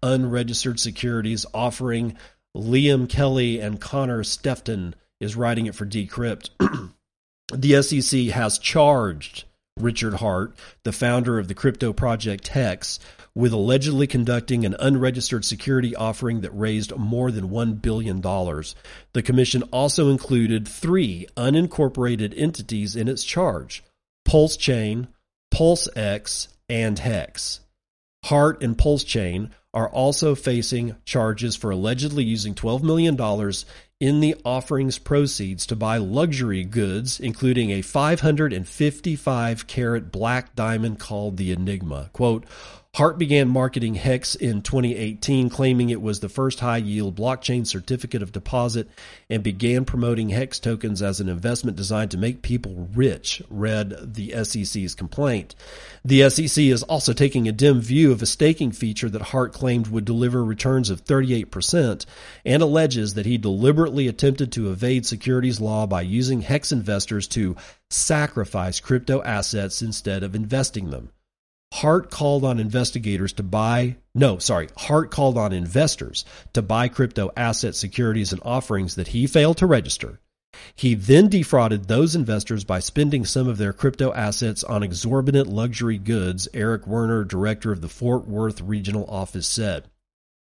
[0.04, 2.18] unregistered securities offering
[2.54, 6.50] Liam Kelly and Connor Sephton is writing it for Decrypt.
[7.54, 9.46] the SEC has charged
[9.80, 13.00] Richard Heart, the founder of the crypto project Hex,
[13.36, 18.22] with allegedly conducting an unregistered security offering that raised more than $1 billion.
[18.22, 23.84] The commission also included three unincorporated entities in its charge
[24.28, 25.08] PulseChain,
[25.52, 27.60] Pulse X, and Hex.
[28.26, 33.18] Heart and PulseChain are also facing charges for allegedly using $12 million
[34.00, 41.38] in the offering's proceeds to buy luxury goods, including a 555 carat black diamond called
[41.38, 42.10] the Enigma.
[42.14, 42.46] Quote,
[42.96, 48.22] Heart began marketing Hex in 2018, claiming it was the first high yield blockchain certificate
[48.22, 48.88] of deposit,
[49.32, 54.44] and began promoting Hex tokens as an investment designed to make people rich, read the
[54.44, 55.56] SEC's complaint.
[56.06, 59.88] The SEC is also taking a dim view of a staking feature that Heart claimed
[59.88, 62.06] would deliver returns of 38%
[62.46, 67.56] and alleges that he deliberately attempted to evade securities law by using Hex investors to
[67.90, 71.10] sacrifice crypto assets instead of investing them.
[71.74, 77.32] Heart called on investigators to buy, no, sorry, Heart called on investors to buy crypto
[77.36, 80.20] asset securities and offerings that he failed to register.
[80.76, 85.98] He then defrauded those investors by spending some of their crypto assets on exorbitant luxury
[85.98, 89.90] goods, Eric Werner, director of the Fort Worth regional office, said.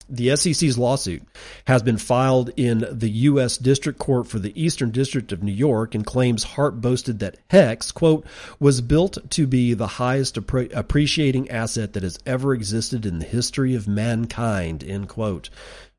[0.09, 1.23] The SEC's lawsuit
[1.67, 3.57] has been filed in the U.S.
[3.59, 7.91] District Court for the Eastern District of New York and claims Heart boasted that Hex,
[7.91, 8.25] quote,
[8.61, 13.25] was built to be the highest appre- appreciating asset that has ever existed in the
[13.25, 15.51] history of mankind, end quote.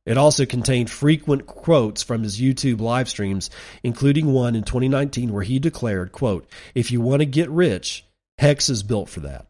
[0.05, 3.49] It also contained frequent quotes from his YouTube live streams,
[3.83, 8.05] including one in 2019 where he declared, quote, if you want to get rich,
[8.37, 9.47] Hex is built for that.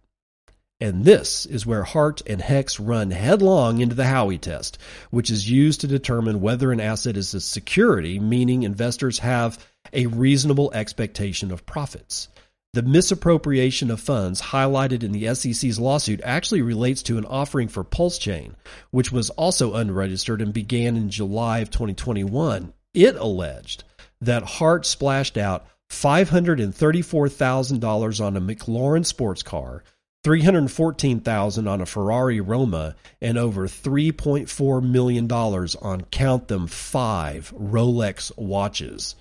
[0.80, 4.78] And this is where Heart and Hex run headlong into the Howey test,
[5.10, 9.58] which is used to determine whether an asset is a security, meaning investors have
[9.92, 12.28] a reasonable expectation of profits.
[12.74, 17.84] The misappropriation of funds highlighted in the SEC's lawsuit actually relates to an offering for
[17.84, 18.54] PulseChain,
[18.92, 22.72] which was also unregistered and began in July of 2021.
[22.94, 23.84] It alleged
[24.22, 29.84] that Heart splashed out $534,000 on a McLaren sports car
[30.24, 38.32] 314,000 on a Ferrari Roma and over 3.4 million dollars on count them 5 Rolex
[38.38, 39.16] watches.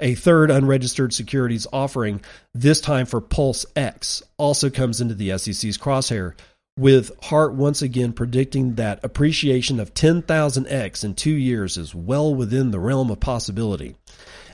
[0.00, 2.20] A third unregistered securities offering,
[2.52, 6.34] this time for Pulse X, also comes into the SEC's crosshair,
[6.76, 12.72] with Heart once again predicting that appreciation of 10,000x in two years is well within
[12.72, 13.94] the realm of possibility.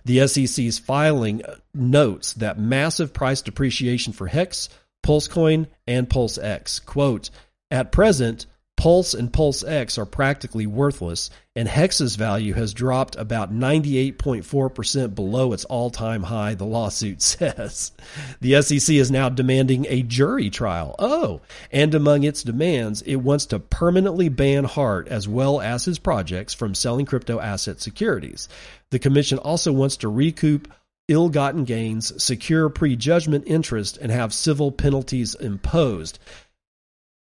[0.04, 4.68] The SEC's filing notes that massive price depreciation for Hex
[5.02, 6.84] Pulsecoin and PulseX.
[6.84, 7.30] Quote,
[7.70, 8.46] at present,
[8.80, 15.66] Pulse and PulseX are practically worthless, and Hex's value has dropped about 98.4% below its
[15.66, 17.92] all time high, the lawsuit says.
[18.40, 20.94] The SEC is now demanding a jury trial.
[20.98, 25.98] Oh, and among its demands, it wants to permanently ban Heart as well as his
[25.98, 28.48] projects from selling crypto asset securities.
[28.92, 30.72] The commission also wants to recoup
[31.10, 36.18] ill gotten gains, secure prejudgment interest, and have civil penalties imposed.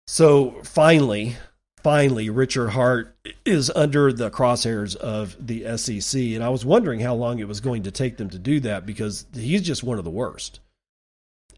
[0.07, 1.37] So finally,
[1.83, 6.21] finally, Richard Heart is under the crosshairs of the SEC.
[6.21, 8.85] And I was wondering how long it was going to take them to do that
[8.85, 10.59] because he's just one of the worst.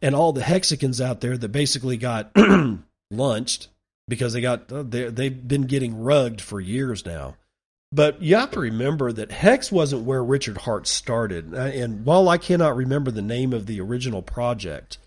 [0.01, 2.31] And all the Hexicans out there that basically got
[3.11, 3.67] lunched
[4.07, 7.35] because they got they've been getting rugged for years now.
[7.91, 11.53] But you have to remember that Hex wasn't where Richard Heart started.
[11.53, 14.99] Uh, and while I cannot remember the name of the original project,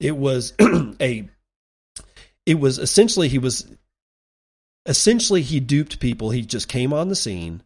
[0.00, 0.52] it was
[1.00, 1.28] a
[2.44, 3.66] it was essentially he was
[4.86, 6.30] essentially he duped people.
[6.30, 7.62] He just came on the scene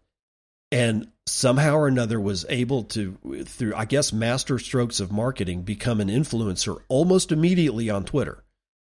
[0.70, 6.01] and somehow or another was able to through I guess master strokes of marketing become
[6.01, 8.44] an influencer almost immediately on Twitter.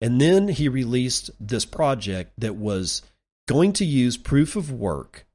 [0.02, 3.04] And then he released this project that was
[3.48, 5.28] going to use proof of work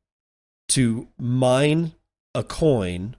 [0.69, 1.93] to mine
[2.35, 3.17] a coin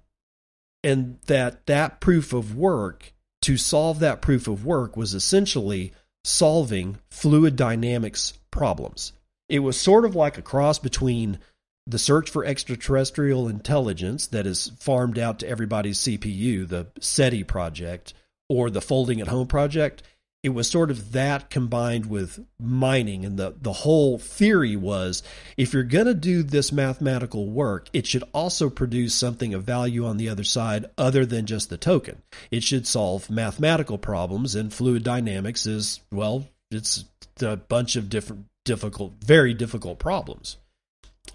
[0.83, 5.91] and that that proof of work to solve that proof of work was essentially
[6.23, 9.13] solving fluid dynamics problems.
[9.49, 11.39] It was sort of like a cross between
[11.86, 18.13] the search for extraterrestrial intelligence that is farmed out to everybody's CPU, the SETI project,
[18.49, 20.03] or the Folding at Home project
[20.47, 25.21] it was sort of that combined with mining and the the whole theory was
[25.57, 30.05] if you're going to do this mathematical work it should also produce something of value
[30.05, 32.21] on the other side other than just the token.
[32.49, 37.03] It should solve mathematical problems and fluid dynamics is well it's
[37.41, 40.55] a bunch of different difficult very difficult problems.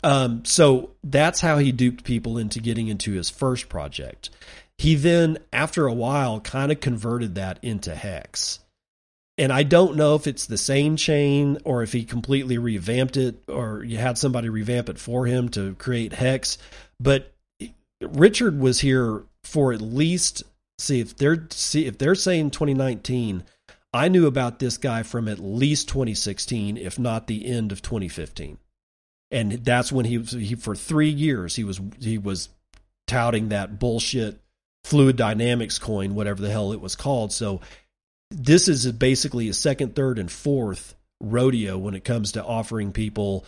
[0.02, 4.30] Um, so that's how he duped people into getting into his first project.
[4.78, 8.60] He then after a while kind of converted that into hex
[9.38, 13.42] and I don't know if it's the same chain or if he completely revamped it
[13.48, 16.58] or you had somebody revamp it for him to create Hex.
[17.00, 17.32] But
[18.00, 20.42] Richard was here for at least
[20.78, 23.44] see if they're see if they're saying 2019.
[23.94, 28.56] I knew about this guy from at least 2016, if not the end of 2015,
[29.30, 32.48] and that's when he was he for three years he was he was
[33.06, 34.40] touting that bullshit
[34.84, 37.32] fluid dynamics coin, whatever the hell it was called.
[37.32, 37.60] So
[38.32, 43.44] this is basically a second, third, and fourth rodeo when it comes to offering people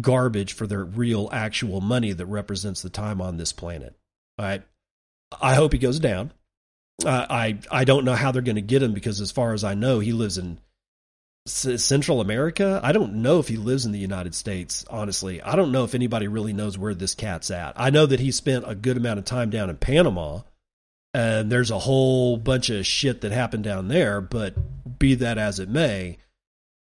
[0.00, 3.94] garbage for their real, actual money that represents the time on this planet.
[4.38, 4.62] I
[5.40, 6.32] I hope he goes down.
[7.04, 9.64] Uh, I I don't know how they're going to get him because, as far as
[9.64, 10.58] I know, he lives in
[11.46, 12.80] Central America.
[12.82, 14.84] I don't know if he lives in the United States.
[14.90, 17.74] Honestly, I don't know if anybody really knows where this cat's at.
[17.76, 20.40] I know that he spent a good amount of time down in Panama
[21.14, 24.20] and there's a whole bunch of shit that happened down there.
[24.20, 24.54] But
[24.98, 26.18] be that as it may,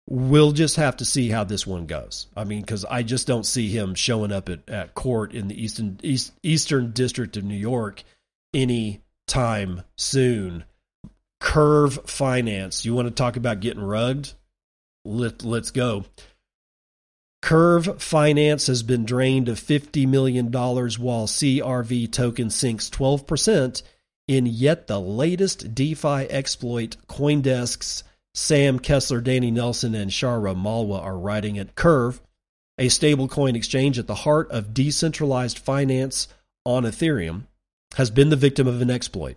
[0.08, 2.26] we'll just have to see how this one goes.
[2.36, 5.62] I mean, because I just don't see him showing up at, at court in the
[5.62, 8.02] eastern east, eastern district of New York
[8.52, 10.64] any time soon.
[11.40, 12.84] Curve Finance.
[12.84, 14.32] You want to talk about getting rugged?
[15.04, 16.06] Let Let's go.
[17.42, 23.82] Curve Finance has been drained of $50 million while CRV token sinks 12%
[24.26, 26.96] in yet the latest DeFi exploit.
[27.08, 28.04] Coindesk's
[28.34, 31.74] Sam Kessler, Danny Nelson, and Shaurya Malwa are writing it.
[31.74, 32.20] Curve,
[32.78, 36.26] a stablecoin exchange at the heart of decentralized finance
[36.64, 37.46] on Ethereum,
[37.94, 39.36] has been the victim of an exploit.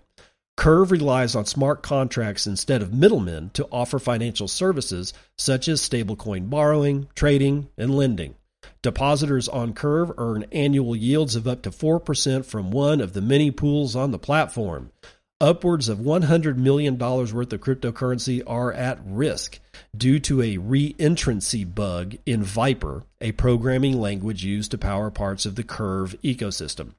[0.56, 6.50] Curve relies on smart contracts instead of middlemen to offer financial services such as stablecoin
[6.50, 8.34] borrowing, trading, and lending.
[8.88, 13.52] Depositors on Curve earn annual yields of up to 4% from one of the many
[13.52, 14.94] pools on the platform.
[15.42, 19.60] Upwards of $100 million worth of cryptocurrency are at risk
[19.98, 25.56] due to a reentrancy bug in Vyper, a programming language used to power parts of
[25.56, 26.94] the Curve ecosystem.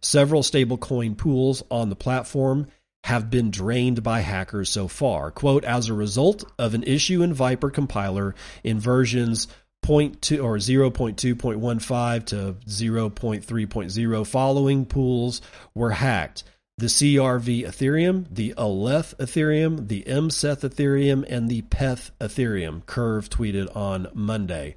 [0.00, 2.68] Several stablecoin pools on the platform
[3.02, 5.32] have been drained by hackers so far.
[5.32, 9.48] Quote, as a result of an issue in Vyper compiler in versions
[9.84, 15.42] 0.2 or 0.2.15 to 0.3.0 following pools
[15.74, 16.44] were hacked.
[16.78, 22.84] The CRV Ethereum, the Aleph Ethereum, the MSETH Ethereum, and the PETH Ethereum.
[22.86, 24.76] Curve tweeted on Monday.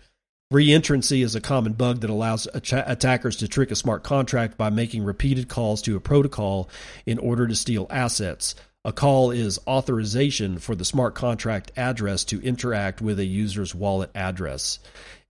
[0.54, 5.04] Reentrancy is a common bug that allows attackers to trick a smart contract by making
[5.04, 6.70] repeated calls to a protocol
[7.06, 8.56] in order to steal assets.
[8.86, 14.12] A call is authorization for the smart contract address to interact with a user's wallet
[14.16, 14.80] address.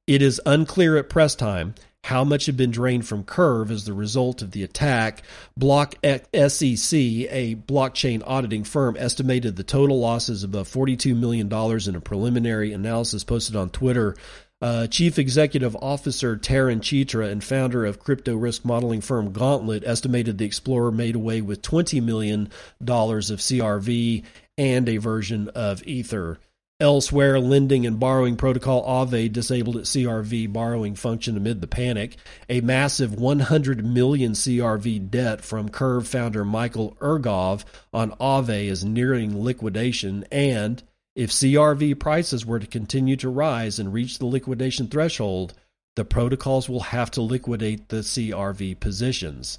[0.05, 1.75] It is unclear at press time
[2.07, 5.23] how much had been drained from Curve as the result of the attack.
[5.59, 12.71] BlockSec, a blockchain auditing firm, estimated the total losses above $42 million in a preliminary
[12.71, 14.15] analysis posted on Twitter
[14.61, 20.37] uh, Chief Executive Officer Tarun Chitra and founder of crypto risk modeling firm Gauntlet estimated
[20.37, 22.49] the Explorer made away with $20 million
[22.81, 24.23] of CRV
[24.57, 26.39] and a version of Ether.
[26.79, 32.17] Elsewhere, lending and borrowing protocol Aave disabled its CRV borrowing function amid the panic.
[32.49, 39.43] A massive 100 million CRV debt from Curve founder Michael Egorov on Aave is nearing
[39.43, 40.83] liquidation, and
[41.17, 45.55] if CRV prices were to continue to rise and reach the liquidation threshold,
[45.95, 49.57] the protocols will have to liquidate the CRV positions.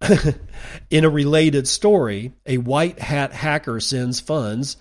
[0.90, 4.78] In a related story, a white hat hacker sends funds.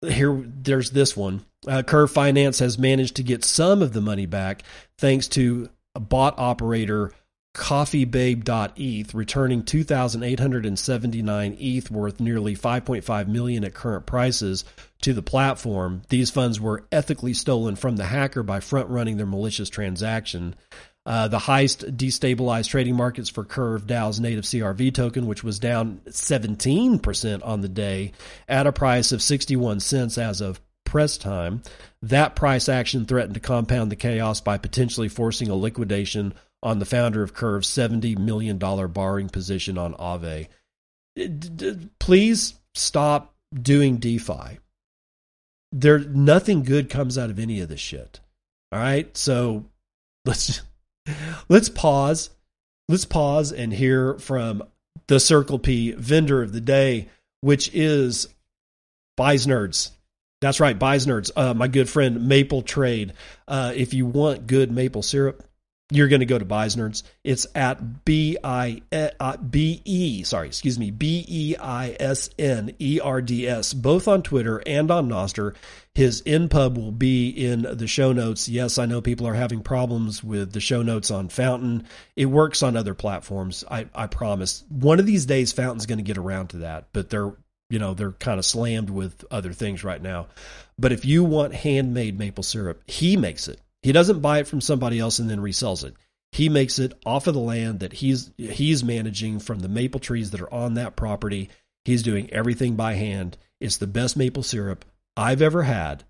[0.00, 1.44] Here, there's this one.
[1.66, 4.62] Uh, Curve Finance has managed to get some of the money back
[4.96, 7.10] thanks to a bot operator
[7.54, 14.64] coffeebabe.eth returning 2879 eth worth nearly 5.5 million at current prices
[15.02, 16.02] to the platform.
[16.08, 20.54] These funds were ethically stolen from the hacker by front running their malicious transaction.
[21.04, 26.00] Uh, the heist destabilized trading markets for curve DAO's native crv token which was down
[26.06, 28.12] 17% on the day
[28.46, 31.62] at a price of 61 cents as of press time.
[32.02, 36.84] That price action threatened to compound the chaos by potentially forcing a liquidation on the
[36.84, 40.48] founder of Curve's $70 million borrowing position on Aave.
[41.98, 44.58] Please stop doing DeFi.
[45.72, 48.20] There, nothing good comes out of any of this shit.
[48.72, 49.66] All right, so
[50.24, 50.62] let's
[51.48, 52.30] let's pause.
[52.88, 54.64] Let's pause and hear from
[55.06, 57.08] the Circle P vendor of the day,
[57.40, 58.28] which is
[59.18, 59.90] Beisnerds.
[60.40, 61.30] That's right, Beisnerds.
[61.36, 63.12] Uh, my good friend Maple Trade.
[63.46, 65.44] Uh, if you want good maple syrup,
[65.90, 67.02] you're going to go to Beisner's.
[67.24, 72.74] It's at B I uh, B E sorry, excuse me, B E I S N
[72.78, 75.54] E R D S, both on Twitter and on Nostr.
[75.94, 78.48] His npub will be in the show notes.
[78.48, 81.86] Yes, I know people are having problems with the show notes on Fountain.
[82.14, 83.64] It works on other platforms.
[83.68, 84.64] I, I promise.
[84.68, 87.32] One of these days, Fountain's going to get around to that, but they're
[87.68, 90.28] you know they're kind of slammed with other things right now.
[90.78, 94.60] But if you want handmade maple syrup, he makes it he doesn't buy it from
[94.60, 95.94] somebody else and then resells it.
[96.32, 100.30] He makes it off of the land that he's he's managing from the maple trees
[100.30, 101.50] that are on that property.
[101.84, 103.36] He's doing everything by hand.
[103.58, 104.84] It's the best maple syrup
[105.16, 106.04] I've ever had.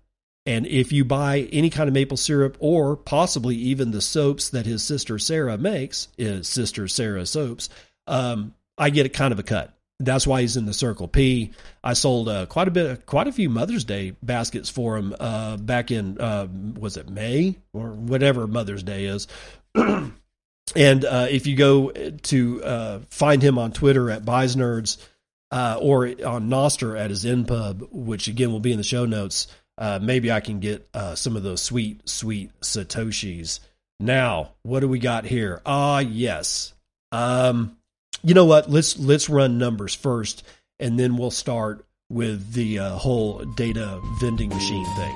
[0.45, 4.65] And if you buy any kind of maple syrup or possibly even the soaps that
[4.65, 7.69] his sister Sarah makes, his sister Sarah soaps,
[8.07, 9.75] um, I get a kind of a cut
[10.05, 11.51] that's why he's in the Circle P.
[11.83, 15.57] I sold uh, quite a bit, quite a few Mother's Day baskets for him uh,
[15.57, 16.47] back in uh,
[16.79, 19.27] was it May or whatever Mother's Day is.
[19.75, 20.13] and
[20.75, 24.97] uh, if you go to uh, find him on Twitter at Beisnerds
[25.51, 29.47] uh, or on Nostr at his npub, which again will be in the show notes,
[30.01, 33.59] maybe I can get some of those sweet, sweet satoshis.
[33.99, 35.61] Now, what do we got here?
[35.65, 36.73] Ah, yes.
[37.11, 37.77] Um,
[38.23, 38.69] you know what?
[38.69, 40.43] Let's let's run numbers first,
[40.79, 45.15] and then we'll start with the uh, whole data vending machine thing.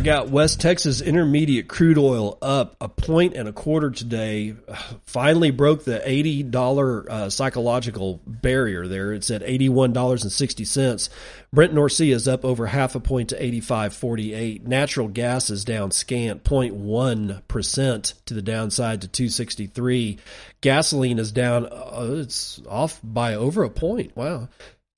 [0.00, 4.56] I got West Texas Intermediate crude oil up a point and a quarter today.
[5.04, 8.86] Finally broke the eighty dollar uh, psychological barrier.
[8.86, 11.10] There, it's at eighty one dollars and sixty cents.
[11.52, 14.66] Brent North Sea is up over half a point to eighty five forty eight.
[14.66, 20.18] Natural gas is down scant 0.1 percent to the downside to two sixty three.
[20.62, 21.66] Gasoline is down.
[21.66, 24.16] Uh, it's off by over a point.
[24.16, 24.48] Wow.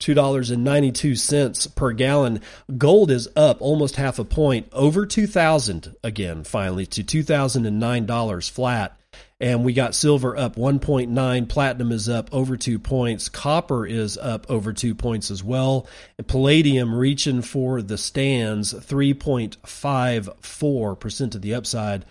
[0.03, 2.41] $2.92 per gallon.
[2.77, 8.99] Gold is up almost half a point, over 2000 again, finally, to $2,009 flat.
[9.39, 14.49] And we got silver up 1.9, platinum is up over two points, copper is up
[14.49, 15.87] over two points as well.
[16.17, 22.05] And palladium reaching for the stands, 3.54% to the upside.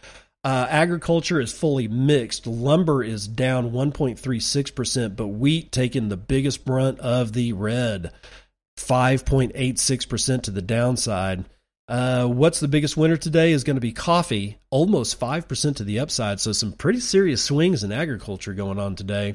[0.45, 2.47] Uh, agriculture is fully mixed.
[2.47, 8.13] Lumber is down 1.36%, but wheat taking the biggest brunt of the red,
[8.77, 11.45] 5.86% to the downside.
[11.89, 16.01] Uh, what's the biggest winner today is going to be coffee, almost 5% to the
[16.01, 16.41] upside.
[16.41, 19.35] So, some pretty serious swings in agriculture going on today.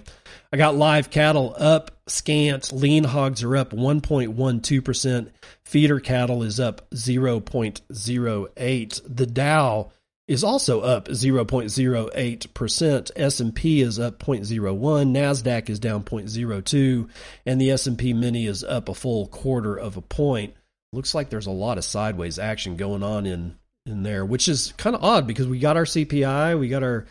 [0.52, 2.74] I got live cattle up scant.
[2.74, 5.30] Lean hogs are up 1.12%.
[5.64, 9.02] Feeder cattle is up 0.08.
[9.06, 9.92] The Dow
[10.28, 13.12] is also up 0.08%.
[13.16, 17.10] S&P is up 0.01, Nasdaq is down 0.02,
[17.46, 20.54] and the S&P mini is up a full quarter of a point.
[20.92, 24.74] Looks like there's a lot of sideways action going on in in there, which is
[24.78, 27.06] kind of odd because we got our CPI, we got our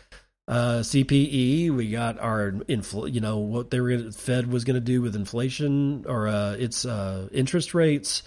[0.47, 4.81] uh, CPE, we got our infl- you know what they were Fed was going to
[4.81, 8.21] do with inflation or uh, its uh, interest rates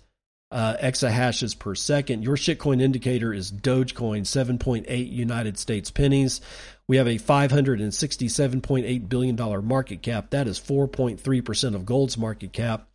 [0.50, 2.22] uh, exahashes per second.
[2.22, 6.40] Your shitcoin indicator is Dogecoin, 7.8 United States pennies.
[6.88, 10.30] We have a $567.8 billion market cap.
[10.30, 12.86] That is 4.3% of gold's market cap.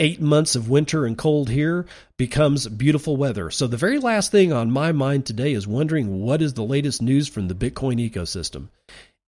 [0.00, 1.86] Eight months of winter and cold here
[2.16, 3.50] becomes beautiful weather.
[3.50, 7.02] So the very last thing on my mind today is wondering what is the latest
[7.02, 8.68] news from the Bitcoin ecosystem.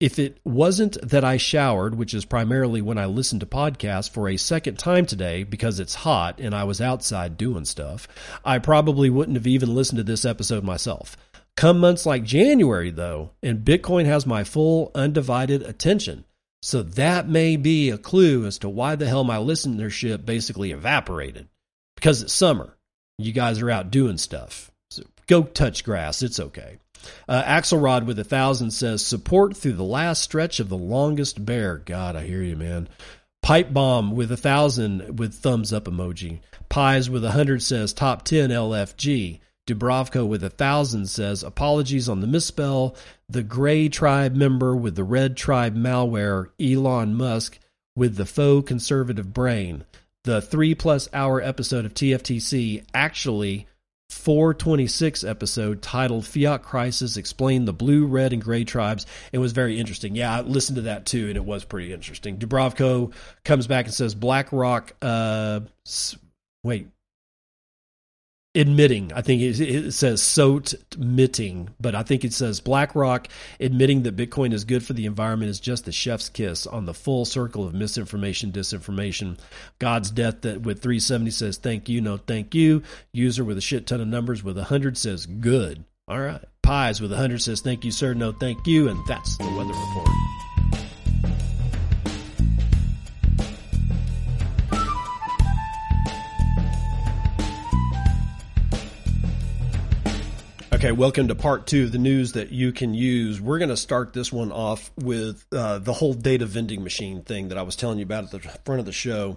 [0.00, 4.30] If it wasn't that I showered, which is primarily when I listen to podcasts for
[4.30, 8.08] a second time today because it's hot and I was outside doing stuff,
[8.42, 11.18] I probably wouldn't have even listened to this episode myself.
[11.54, 16.24] Come months like January, though, and Bitcoin has my full, undivided attention.
[16.62, 21.48] So that may be a clue as to why the hell my listenership basically evaporated.
[21.96, 22.74] Because it's summer.
[23.18, 24.70] You guys are out doing stuff.
[24.90, 26.22] So go touch grass.
[26.22, 26.78] It's okay.
[27.28, 31.78] Uh, Axelrod with a thousand says support through the last stretch of the longest bear.
[31.78, 32.88] God, I hear you, man.
[33.42, 36.40] Pipe Bomb with a thousand with thumbs up emoji.
[36.68, 39.40] Pies with a hundred says top 10 LFG.
[39.66, 42.96] Dubrovko with a thousand says apologies on the misspell.
[43.28, 46.48] The Gray Tribe member with the Red Tribe malware.
[46.60, 47.58] Elon Musk
[47.96, 49.84] with the faux conservative brain.
[50.24, 53.66] The three plus hour episode of TFTC actually
[54.10, 59.06] 426 episode titled Fiat Crisis explained the blue, red, and gray tribes.
[59.32, 60.16] It was very interesting.
[60.16, 62.36] Yeah, I listened to that too, and it was pretty interesting.
[62.36, 63.12] Dubrovko
[63.44, 65.60] comes back and says BlackRock, uh,
[66.64, 66.88] wait,
[68.54, 73.28] admitting, I think it, says SOT admitting, but I think it says BlackRock
[73.60, 76.94] admitting that Bitcoin is good for the environment is just the chef's kiss on the
[76.94, 79.38] full circle of misinformation, disinformation.
[79.78, 82.82] God's death that with 370 says thank you, no thank you.
[83.12, 85.84] User with a shit ton of numbers with 100 says good.
[86.08, 86.42] All right.
[86.62, 88.88] Pies with 100 says thank you, sir, no thank you.
[88.88, 90.08] And that's the weather report.
[100.80, 103.38] Okay, welcome to part two of the news that you can use.
[103.38, 107.48] We're going to start this one off with uh, the whole data vending machine thing
[107.48, 109.36] that I was telling you about at the front of the show.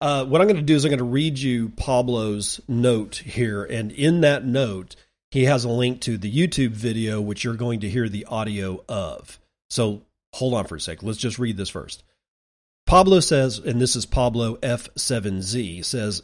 [0.00, 3.64] Uh, what I'm going to do is I'm going to read you Pablo's note here,
[3.64, 4.96] and in that note,
[5.30, 8.82] he has a link to the YouTube video, which you're going to hear the audio
[8.88, 9.38] of.
[9.68, 10.00] So
[10.32, 11.02] hold on for a sec.
[11.02, 12.02] Let's just read this first.
[12.86, 16.22] Pablo says, and this is Pablo F7Z, says,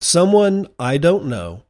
[0.00, 1.64] Someone I don't know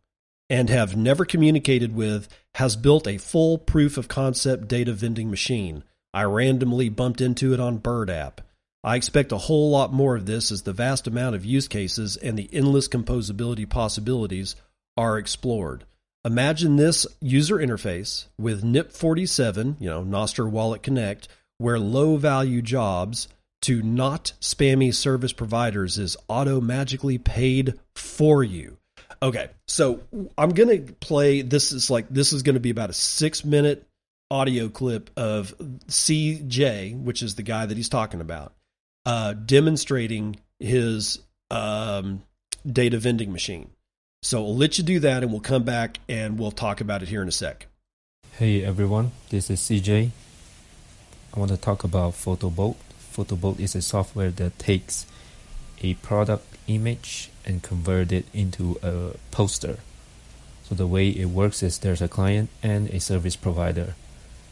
[0.48, 5.82] and have never communicated with has built a full proof of concept data vending machine.
[6.14, 8.40] I randomly bumped into it on Bird app.
[8.82, 12.16] I expect a whole lot more of this as the vast amount of use cases
[12.16, 14.54] and the endless composability possibilities
[14.96, 15.84] are explored.
[16.24, 21.28] Imagine this user interface with NIP47, you know, Nostr Wallet Connect,
[21.58, 23.28] where low value jobs
[23.62, 28.75] to not spammy service providers is auto magically paid for you.
[29.22, 30.00] Okay, so
[30.36, 31.42] I'm gonna play.
[31.42, 33.86] This is like this is gonna be about a six minute
[34.30, 35.54] audio clip of
[35.88, 38.52] CJ, which is the guy that he's talking about,
[39.04, 41.18] uh, demonstrating his
[41.50, 42.22] um,
[42.70, 43.70] data vending machine.
[44.22, 47.08] So I'll let you do that, and we'll come back and we'll talk about it
[47.08, 47.66] here in a sec.
[48.32, 50.10] Hey everyone, this is CJ.
[51.34, 52.76] I want to talk about PhotoBolt.
[53.14, 55.06] PhotoBolt is a software that takes
[55.82, 59.78] a product image and convert it into a poster.
[60.64, 63.94] So the way it works is there's a client and a service provider.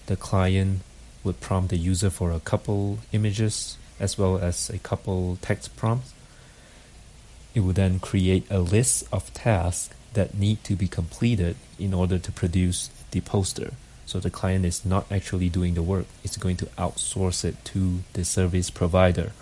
[0.07, 0.83] The client
[1.25, 6.13] would prompt the user for a couple images as well as a couple text prompts.
[7.55, 12.19] It would then create a list of tasks that need to be completed in order
[12.19, 13.73] to produce the poster.
[14.07, 18.01] So the client is not actually doing the work, it's going to outsource it to
[18.13, 19.33] the service provider.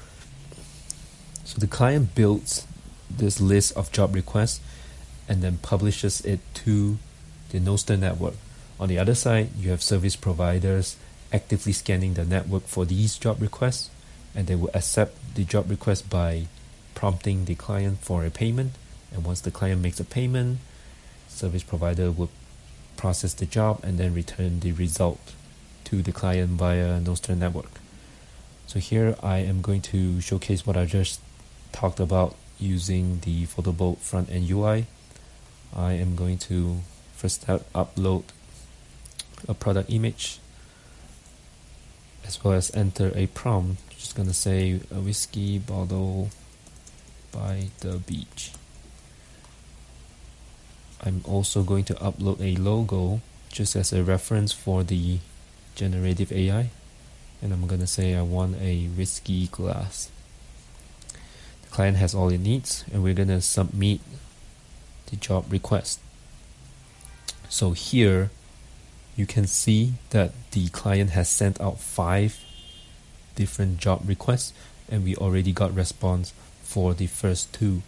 [1.45, 2.67] So the client builds
[3.19, 4.61] this list of job requests
[5.29, 6.99] and then publishes it to
[7.51, 8.35] the Nostr network.
[8.81, 10.97] On the other side, you have service providers
[11.33, 13.91] actively scanning the network for these job requests,
[14.35, 16.47] and they will accept the job request by
[16.95, 18.73] prompting the client for a payment.
[19.13, 20.59] And once the client makes a payment,
[21.29, 22.31] service provider will
[22.97, 25.33] process the job and then return the result
[25.85, 27.81] to the client via Nostr network.
[28.67, 31.21] So here I am going to showcase what I just
[31.73, 34.87] talked about using the PhotoBolt front end UI.
[35.75, 36.79] I am going to
[37.17, 38.25] first upload
[39.49, 40.39] a product image
[42.25, 43.83] as well as enter a prompt.
[43.91, 46.31] Just gonna say a whiskey bottle
[47.33, 48.53] by the beach.
[51.03, 55.19] I'm also going to upload a logo just as a reference for the
[55.75, 56.71] generative AI
[57.43, 60.12] and I'm gonna say I want a whiskey glass
[61.73, 64.01] client has all it needs and we're gonna submit
[65.07, 65.99] the job request.
[67.49, 68.31] So here
[69.17, 72.39] you can see that the client has sent out five
[73.37, 74.53] different job requests
[74.91, 77.83] and we already got response for the first two.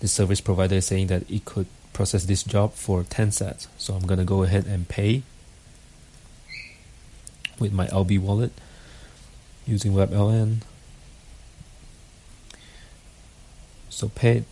[0.00, 3.68] The service provider is saying that it could process this job for 10 sats.
[3.76, 5.22] So I'm gonna go ahead and pay
[7.58, 8.52] with my Alby wallet
[9.66, 10.62] using WebLN
[13.92, 14.46] So paid,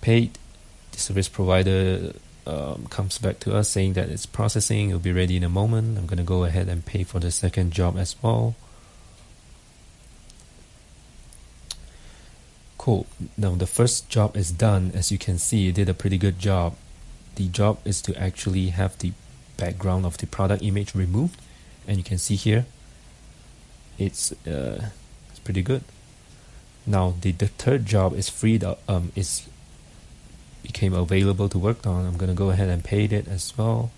[0.00, 0.36] paid,
[0.90, 2.12] the service provider
[2.44, 5.96] um, comes back to us saying that it's processing, it'll be ready in a moment.
[5.96, 8.56] I'm going to go ahead and pay for the second job as well.
[12.76, 13.06] Cool.
[13.38, 14.90] Now the first job is done.
[14.92, 16.74] As you can see, it did a pretty good job.
[17.36, 19.12] The job is to actually have the
[19.56, 21.40] background of the product image removed,
[21.86, 22.66] and you can see here,
[23.98, 24.90] it's uh,
[25.30, 25.84] it's pretty good.
[26.86, 29.48] Now the, the third job is freed up, um, is
[30.62, 32.06] became available to work on.
[32.06, 33.90] I'm gonna go ahead and pay it as well.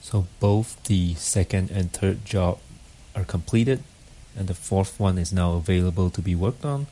[0.00, 2.58] So both the second and third job
[3.16, 3.82] are completed
[4.36, 6.86] and the fourth one is now available to be worked on.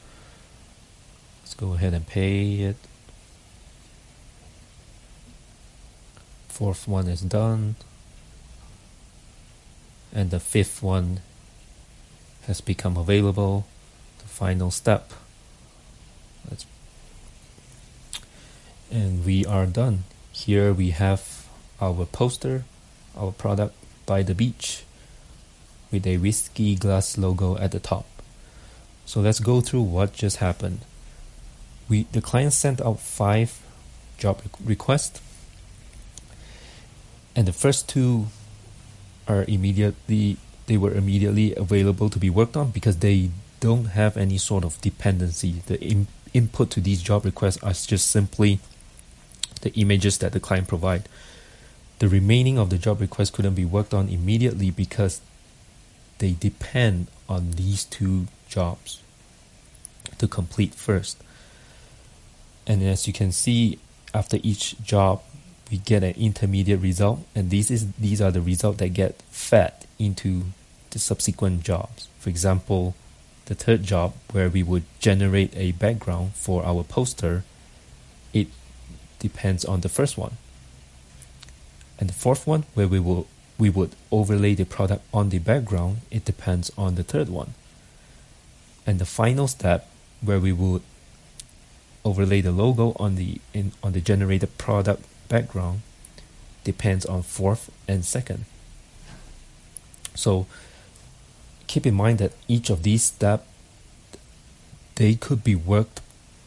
[1.42, 2.76] Let's go ahead and pay it.
[6.48, 7.76] Fourth one is done.
[10.12, 11.20] And the fifth one
[12.46, 13.66] has become available.
[14.18, 15.12] The final step.
[16.48, 16.66] Let's
[18.90, 20.04] and we are done.
[20.32, 21.46] Here we have
[21.80, 22.64] our poster,
[23.16, 24.84] our product by the beach
[25.92, 28.06] with a whiskey glass logo at the top.
[29.06, 30.80] So let's go through what just happened.
[31.88, 33.61] We the client sent out five
[34.18, 35.20] job requests,
[37.34, 38.26] and the first two
[39.30, 44.38] are immediately they were immediately available to be worked on because they don't have any
[44.38, 45.62] sort of dependency.
[45.66, 48.60] The in, input to these job requests are just simply
[49.62, 51.08] the images that the client provide.
[51.98, 55.20] The remaining of the job requests couldn't be worked on immediately because
[56.18, 59.02] they depend on these two jobs
[60.18, 61.22] to complete first.
[62.66, 63.78] And as you can see,
[64.14, 65.22] after each job,
[65.70, 69.72] we get an intermediate result, and these is these are the results that get fed
[69.98, 70.44] into
[70.90, 72.08] the subsequent jobs.
[72.18, 72.94] For example,
[73.46, 77.44] the third job where we would generate a background for our poster,
[78.32, 78.48] it
[79.18, 80.36] depends on the first one.
[81.98, 83.26] And the fourth one where we will
[83.58, 87.54] we would overlay the product on the background, it depends on the third one.
[88.86, 89.88] And the final step
[90.22, 90.82] where we would
[92.04, 95.80] overlay the logo on the in, on the generated product background
[96.64, 98.44] depends on fourth and second.
[100.14, 100.46] So
[101.66, 103.46] keep in mind that each of these steps
[104.96, 106.02] they could be worked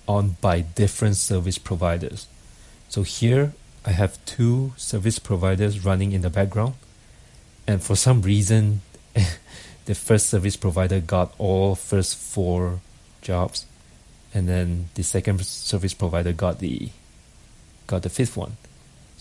[0.08, 2.28] on by different service providers.
[2.88, 3.54] So here
[3.84, 6.76] I have two service providers running in the background
[7.66, 8.82] and for some reason
[9.86, 12.82] the first service provider got all first four
[13.22, 13.66] jobs
[14.34, 16.90] and then the second service provider got the
[17.88, 18.58] got the fifth one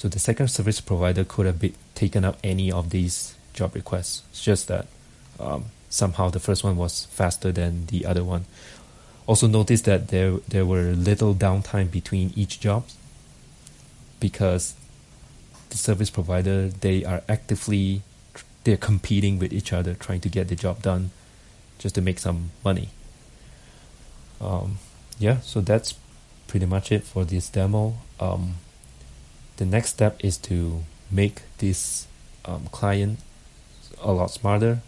[0.03, 4.23] so the second service provider could have been, taken up any of these job requests
[4.31, 4.87] it's just that
[5.39, 8.45] um, somehow the first one was faster than the other one
[9.27, 12.85] also notice that there there were little downtime between each job
[14.19, 14.75] because
[15.71, 18.03] the service provider they are actively
[18.65, 21.11] they're competing with each other, trying to get the job done,
[21.79, 22.89] just to make some money.
[24.41, 24.79] Um,
[25.19, 25.95] yeah, so that's
[26.47, 27.95] pretty much it for this demo.
[28.21, 28.55] Um,
[29.63, 32.09] the next step is to make this
[32.45, 33.21] um, client
[34.03, 34.81] a lot smarter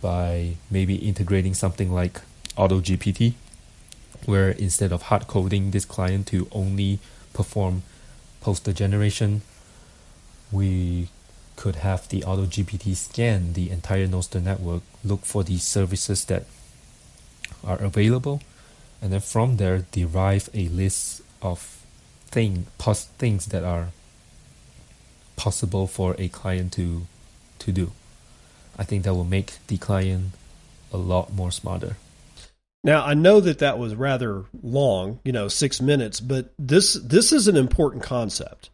[0.00, 2.22] by maybe integrating something like
[2.56, 3.34] AutoGPT,
[4.24, 7.00] where instead of hard coding this client to only
[7.34, 7.82] perform
[8.40, 9.42] poster generation,
[10.50, 11.08] we
[11.56, 16.46] could have the AutoGPT scan the entire Nostr network, look for the services that
[17.62, 18.40] are available,
[19.02, 21.81] and then from there derive a list of
[22.32, 23.88] thing pos- things that are
[25.36, 27.06] possible for a client to
[27.60, 27.92] to do.
[28.76, 30.32] I think that will make the client
[30.92, 31.96] a lot more smarter.
[32.82, 37.32] Now I know that that was rather long, you know, six minutes, but this this
[37.32, 38.70] is an important concept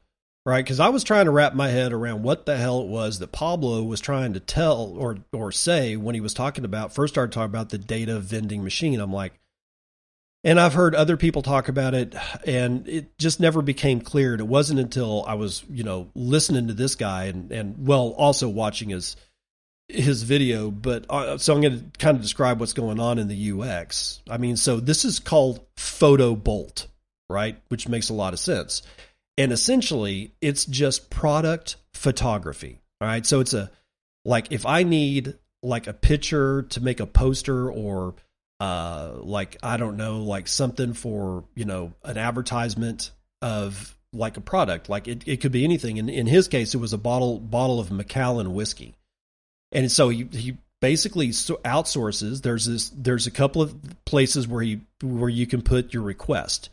[0.48, 0.64] right?
[0.64, 3.32] Because I was trying to wrap my head around what the hell it was that
[3.32, 7.32] Pablo was trying to tell or or say when he was talking about first started
[7.32, 8.98] talking about the data vending machine.
[8.98, 9.34] I'm like,
[10.48, 12.14] and I've heard other people talk about it,
[12.46, 14.32] and it just never became clear.
[14.32, 18.14] And it wasn't until I was, you know, listening to this guy and and well,
[18.16, 19.16] also watching his
[19.88, 20.70] his video.
[20.70, 24.20] But uh, so I'm going to kind of describe what's going on in the UX.
[24.28, 26.86] I mean, so this is called Photo Bolt,
[27.28, 27.56] right?
[27.68, 28.82] Which makes a lot of sense
[29.38, 33.70] and essentially it's just product photography all right so it's a
[34.26, 38.14] like if i need like a picture to make a poster or
[38.60, 44.40] uh like i don't know like something for you know an advertisement of like a
[44.40, 44.88] product.
[44.88, 45.96] Like it, it could be anything.
[45.96, 48.94] In, in his case it was a bottle bottle of macallan whiskey.
[49.72, 52.42] And so he, he basically outsources.
[52.42, 56.70] There's this there's a couple of places where you where you can put your request.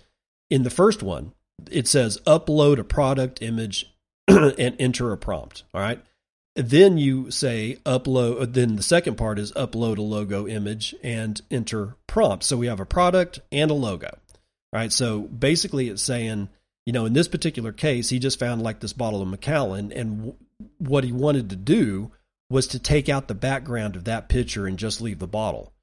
[0.50, 1.34] In the first one
[1.72, 3.90] it says upload a product image
[4.28, 5.64] and enter a prompt.
[5.74, 6.02] All right.
[6.56, 11.42] Then you say upload, uh, then the second part is upload a logo image and
[11.52, 12.46] enter prompt.
[12.46, 14.18] So we have a product and a logo.
[14.72, 14.92] right?
[14.92, 16.50] So basically it's saying,
[16.86, 20.34] you know, in this particular case, he just found like this bottle of Macallan and
[20.78, 22.12] what he wanted to do
[22.50, 25.74] was to take out the background of that picture and just leave the bottle.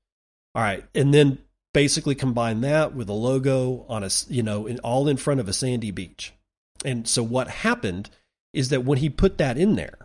[0.55, 1.39] All right, and then
[1.73, 5.49] basically combine that with a logo on a you know in, all in front of
[5.49, 6.33] a sandy beach.
[6.85, 8.11] And so what happened
[8.53, 10.02] is that when he put that in there,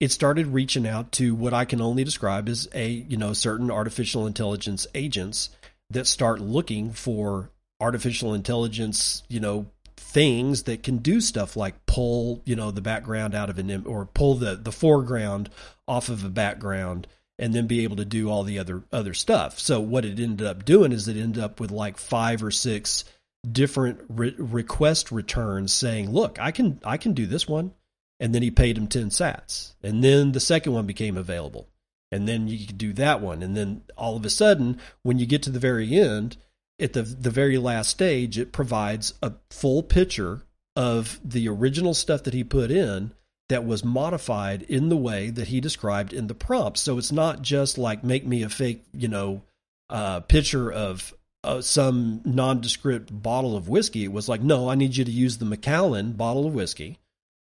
[0.00, 3.70] it started reaching out to what I can only describe as a you know certain
[3.70, 5.50] artificial intelligence agents
[5.90, 9.66] that start looking for artificial intelligence you know
[9.96, 14.06] things that can do stuff like pull you know the background out of an or
[14.06, 15.50] pull the the foreground
[15.86, 17.06] off of a background
[17.38, 19.58] and then be able to do all the other other stuff.
[19.58, 23.04] So what it ended up doing is it ended up with like five or six
[23.50, 27.72] different re- request returns saying, "Look, I can I can do this one."
[28.20, 29.74] And then he paid him 10 sats.
[29.82, 31.68] And then the second one became available.
[32.12, 33.42] And then you could do that one.
[33.42, 36.36] And then all of a sudden, when you get to the very end,
[36.80, 40.42] at the the very last stage, it provides a full picture
[40.76, 43.12] of the original stuff that he put in
[43.48, 46.78] that was modified in the way that he described in the prompt.
[46.78, 49.42] So it's not just like make me a fake, you know,
[49.90, 54.04] uh, picture of uh, some nondescript bottle of whiskey.
[54.04, 56.98] It was like, no, I need you to use the Macallan bottle of whiskey,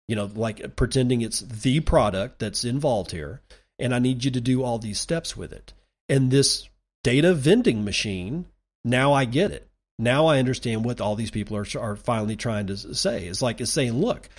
[0.08, 3.42] you know, like pretending it's the product that's involved here.
[3.80, 5.74] And I need you to do all these steps with it.
[6.10, 6.68] And this
[7.04, 8.46] data vending machine,
[8.84, 9.68] now I get it.
[10.00, 13.26] Now I understand what all these people are, are finally trying to say.
[13.26, 14.30] It's like it's saying, look,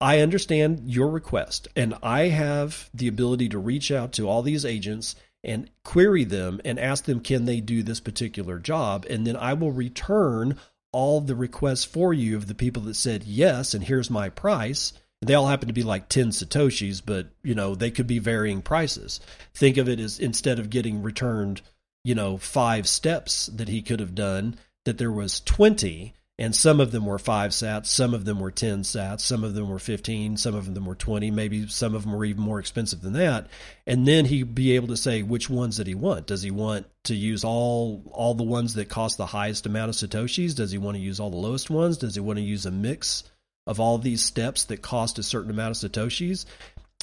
[0.00, 4.66] I understand your request, and I have the ability to reach out to all these
[4.66, 9.06] agents and query them and ask them, can they do this particular job?
[9.08, 10.58] And then I will return
[10.92, 14.92] all the requests for you of the people that said yes, and here's my price.
[15.22, 18.62] They all happen to be like 10 Satoshis, but you know, they could be varying
[18.62, 19.20] prices.
[19.54, 21.62] Think of it as instead of getting returned,
[22.04, 26.80] you know, five steps that he could have done, that there was 20 and some
[26.80, 29.78] of them were five sats, some of them were 10 sats, some of them were
[29.78, 33.14] 15, some of them were 20, maybe some of them were even more expensive than
[33.14, 33.46] that.
[33.86, 36.26] And then he'd be able to say which ones did he want.
[36.26, 39.94] Does he want to use all all the ones that cost the highest amount of
[39.94, 40.54] satoshis?
[40.54, 41.96] Does he want to use all the lowest ones?
[41.96, 43.24] Does he want to use a mix
[43.66, 46.44] of all these steps that cost a certain amount of satoshis?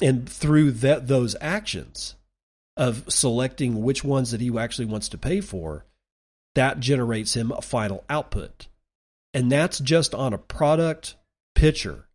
[0.02, 2.14] And through that those actions
[2.76, 5.84] of selecting which ones that he actually wants to pay for,
[6.54, 8.66] that generates him a final output
[9.34, 11.16] and that's just on a product
[11.54, 12.06] picture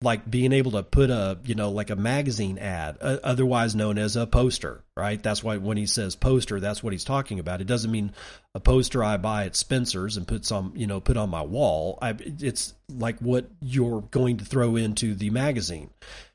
[0.00, 3.98] like being able to put a you know like a magazine ad uh, otherwise known
[3.98, 5.22] as a poster right?
[5.22, 7.60] That's why when he says poster that's what he's talking about.
[7.60, 8.12] It doesn't mean
[8.54, 11.98] a poster i buy at spencer's and put some you know put on my wall.
[12.02, 15.90] I, it's like what you're going to throw into the magazine.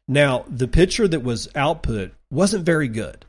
[0.07, 3.25] Now the picture that was output wasn't very good.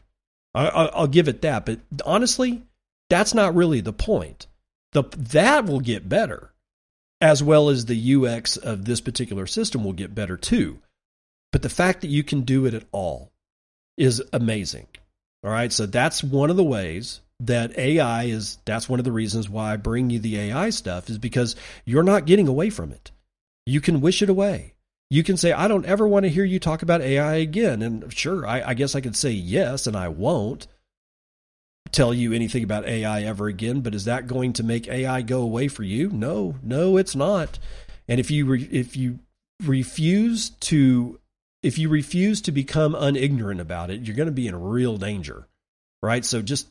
[0.56, 2.62] I, i'll give it that but honestly
[3.10, 4.46] that's not really the point.
[4.92, 6.52] The that will get better
[7.24, 10.78] as well as the UX of this particular system will get better too.
[11.52, 13.32] But the fact that you can do it at all
[13.96, 14.88] is amazing.
[15.42, 15.72] All right.
[15.72, 19.72] So that's one of the ways that AI is, that's one of the reasons why
[19.72, 21.56] I bring you the AI stuff is because
[21.86, 23.10] you're not getting away from it.
[23.64, 24.74] You can wish it away.
[25.08, 27.80] You can say, I don't ever want to hear you talk about AI again.
[27.80, 30.66] And sure, I, I guess I could say yes, and I won't
[31.92, 35.42] tell you anything about AI ever again, but is that going to make AI go
[35.42, 36.10] away for you?
[36.10, 37.58] No, no, it's not.
[38.08, 39.20] And if you re- if you
[39.62, 41.20] refuse to
[41.62, 45.46] if you refuse to become unignorant about it, you're going to be in real danger.
[46.02, 46.24] Right?
[46.24, 46.68] So just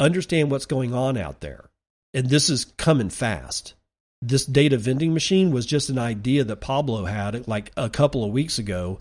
[0.00, 1.70] understand what's going on out there.
[2.14, 3.74] And this is coming fast.
[4.20, 8.32] This data vending machine was just an idea that Pablo had like a couple of
[8.32, 9.00] weeks ago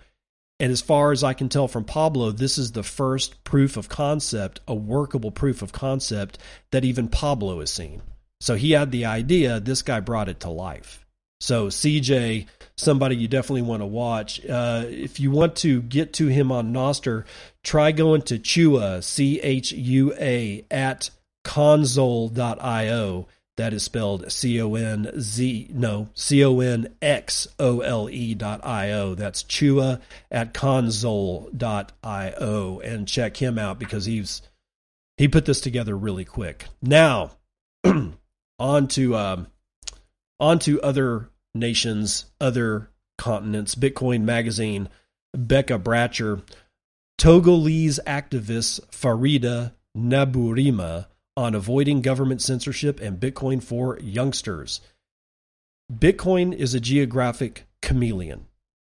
[0.62, 3.90] and as far as I can tell from Pablo, this is the first proof of
[3.90, 6.38] concept, a workable proof of concept
[6.70, 8.04] that even Pablo has seen.
[8.42, 11.04] So he had the idea, this guy brought it to life.
[11.40, 12.46] So CJ,
[12.78, 14.46] somebody you definitely want to watch.
[14.46, 17.26] Uh, if you want to get to him on Nostr,
[17.64, 21.10] try going to Chua, C H U A, at
[21.44, 23.28] conxole.io
[23.58, 28.34] that is spelled C O N Z, no, C O N X O L E
[28.34, 29.16] dot I O.
[29.16, 32.80] That's Chua at conxole dot I O.
[32.80, 34.42] And check him out because he's,
[35.18, 36.66] he put this together really quick.
[36.82, 37.32] Now,
[38.60, 39.48] on to, um,
[40.40, 43.76] on to other nations, other continents.
[43.76, 44.90] Bitcoin Magazine,
[45.34, 46.42] Becca Bratcher,
[47.20, 54.82] Togolese activist Farida Nabourema on avoiding government censorship and Bitcoin for youngsters.
[55.92, 58.48] Bitcoin is a geographic chameleon.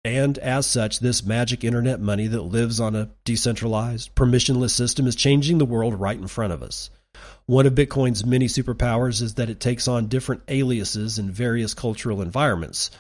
[0.05, 5.15] And as such, this magic internet money that lives on a decentralized, permissionless system is
[5.15, 6.89] changing the world right in front of us.
[7.45, 12.21] One of Bitcoin's many superpowers is that it takes on different aliases in various cultural
[12.21, 12.91] environments.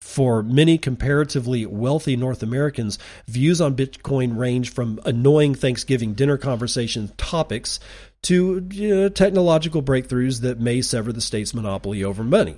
[0.00, 7.12] For many comparatively wealthy North Americans, views on Bitcoin range from annoying Thanksgiving dinner conversation
[7.16, 7.80] topics
[8.22, 12.56] to uh, technological breakthroughs that may sever the state's monopoly over money.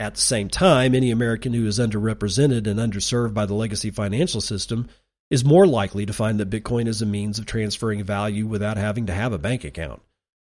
[0.00, 4.40] At the same time, any American who is underrepresented and underserved by the legacy financial
[4.40, 4.88] system
[5.30, 9.06] is more likely to find that Bitcoin is a means of transferring value without having
[9.06, 10.00] to have a bank account.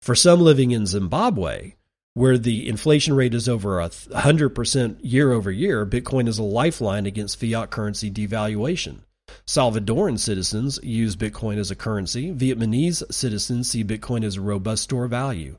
[0.00, 1.74] For some living in Zimbabwe,
[2.14, 7.06] where the inflation rate is over a 100% year over year, Bitcoin is a lifeline
[7.06, 9.00] against fiat currency devaluation.
[9.46, 12.32] Salvadoran citizens use Bitcoin as a currency.
[12.32, 15.58] Vietnamese citizens see Bitcoin as a robust store of value.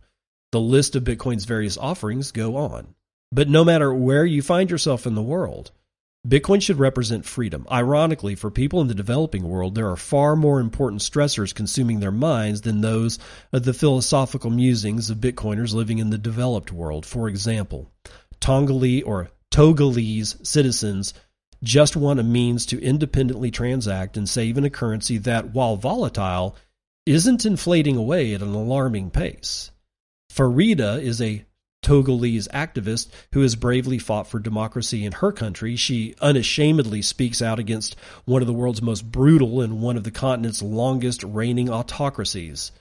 [0.51, 2.95] The list of Bitcoin's various offerings go on.
[3.31, 5.71] But no matter where you find yourself in the world,
[6.25, 7.67] Bitcoin should represent freedom.
[7.69, 12.11] Ironically, for people in the developing world, there are far more important stressors consuming their
[12.11, 13.19] minds than those
[13.51, 17.05] of the philosophical musings of Bitcoiners living in the developed world.
[17.05, 17.91] For example,
[18.39, 21.13] Tongolese or Togolese citizens
[21.63, 26.55] just want a means to independently transact and save in a currency that, while volatile,
[27.05, 29.71] isn't inflating away at an alarming pace.
[30.31, 31.45] Farida is a
[31.83, 35.75] Togolese activist who has bravely fought for democracy in her country.
[35.75, 37.95] She unashamedly speaks out against
[38.25, 42.71] one of the world's most brutal and one of the continent's longest reigning autocracies.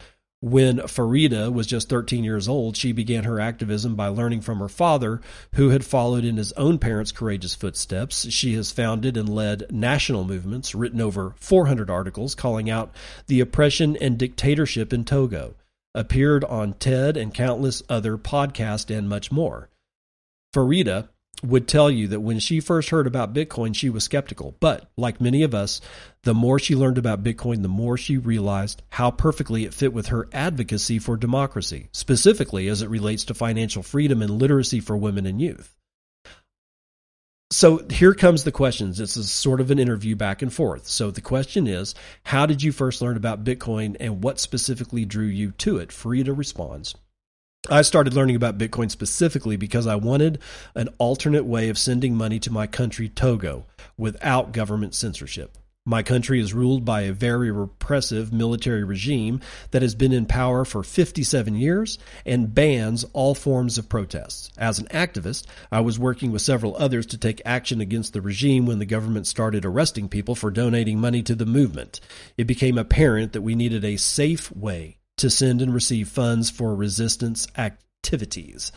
[0.43, 4.68] When Farida was just 13 years old, she began her activism by learning from her
[4.68, 5.20] father,
[5.55, 8.28] who had followed in his own parents' courageous footsteps.
[8.28, 12.93] She has founded and led national movements, written over 400 articles calling out
[13.28, 15.55] the oppression and dictatorship in Togo
[15.95, 19.68] appeared on TED and countless other podcasts and much more.
[20.53, 21.09] Farida
[21.42, 24.56] would tell you that when she first heard about Bitcoin, she was skeptical.
[24.60, 25.80] But like many of us,
[26.22, 30.06] the more she learned about Bitcoin, the more she realized how perfectly it fit with
[30.08, 35.26] her advocacy for democracy, specifically as it relates to financial freedom and literacy for women
[35.26, 35.74] and youth.
[37.50, 38.96] So here comes the questions.
[38.96, 40.86] This is sort of an interview back and forth.
[40.88, 45.26] So the question is, how did you first learn about Bitcoin and what specifically drew
[45.26, 45.90] you to it?
[45.90, 46.94] Farida responds.
[47.70, 50.40] I started learning about Bitcoin specifically because I wanted
[50.74, 55.56] an alternate way of sending money to my country, Togo, without government censorship.
[55.86, 59.40] My country is ruled by a very repressive military regime
[59.70, 64.50] that has been in power for 57 years and bans all forms of protests.
[64.58, 68.66] As an activist, I was working with several others to take action against the regime
[68.66, 72.00] when the government started arresting people for donating money to the movement.
[72.36, 76.74] It became apparent that we needed a safe way to send and receive funds for
[76.74, 78.70] resistance activities.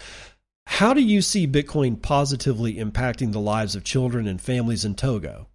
[0.67, 5.47] How do you see Bitcoin positively impacting the lives of children and families in Togo?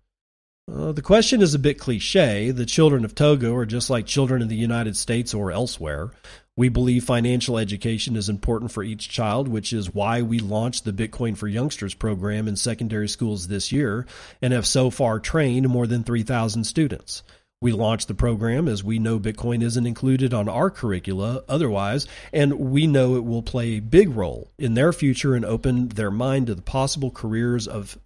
[0.72, 2.51] Uh, the question is a bit cliche.
[2.51, 6.11] The children of Togo are just like children in the United States or elsewhere.
[6.57, 10.93] We believe financial education is important for each child, which is why we launched the
[10.93, 14.07] Bitcoin for Youngsters program in secondary schools this year
[14.43, 17.22] and have so far trained more than 3,000 students.
[17.63, 22.55] We launched the program as we know Bitcoin isn't included on our curricula otherwise, and
[22.55, 26.47] we know it will play a big role in their future and open their mind
[26.47, 27.99] to the possible careers of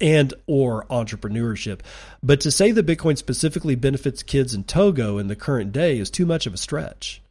[0.00, 1.80] and or entrepreneurship.
[2.20, 6.10] But to say that Bitcoin specifically benefits kids in Togo in the current day is
[6.10, 7.22] too much of a stretch.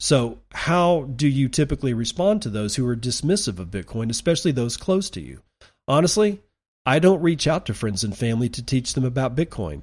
[0.00, 4.76] So, how do you typically respond to those who are dismissive of Bitcoin, especially those
[4.76, 5.40] close to you?
[5.86, 6.40] Honestly,
[6.84, 9.82] I don't reach out to friends and family to teach them about Bitcoin.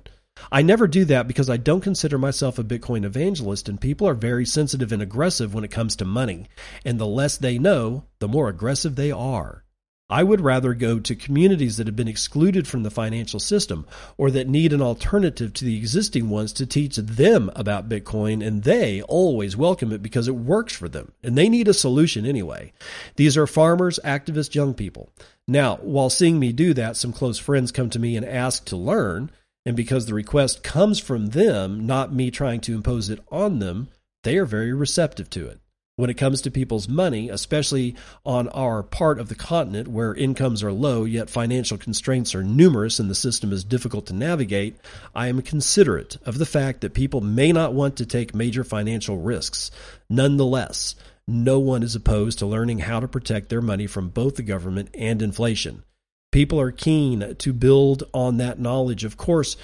[0.52, 4.14] I never do that because I don't consider myself a Bitcoin evangelist, and people are
[4.14, 6.48] very sensitive and aggressive when it comes to money.
[6.86, 9.64] And the less they know, the more aggressive they are.
[10.10, 14.30] I would rather go to communities that have been excluded from the financial system or
[14.32, 19.02] that need an alternative to the existing ones to teach them about Bitcoin, and they
[19.04, 22.74] always welcome it because it works for them, and they need a solution anyway.
[23.16, 25.10] These are farmers, activists, young people.
[25.48, 28.76] Now, while seeing me do that, some close friends come to me and ask to
[28.76, 29.32] learn,
[29.66, 33.90] and because the request comes from them, not me trying to impose it on them,
[34.24, 35.62] they are very receptive to it
[36.02, 37.96] when it comes to people's money, especially
[38.26, 42.98] on our part of the continent where incomes are low, yet financial constraints are numerous
[42.98, 44.78] and the system is difficult to navigate,
[45.14, 49.18] I am considerate of the fact that people may not want to take major financial
[49.18, 49.70] risks.
[50.10, 50.96] Nonetheless,
[51.28, 54.90] no one is opposed to learning how to protect their money from both the government
[54.96, 55.84] and inflation.
[56.32, 59.04] People are keen to build on that knowledge.
[59.04, 59.58] Of course,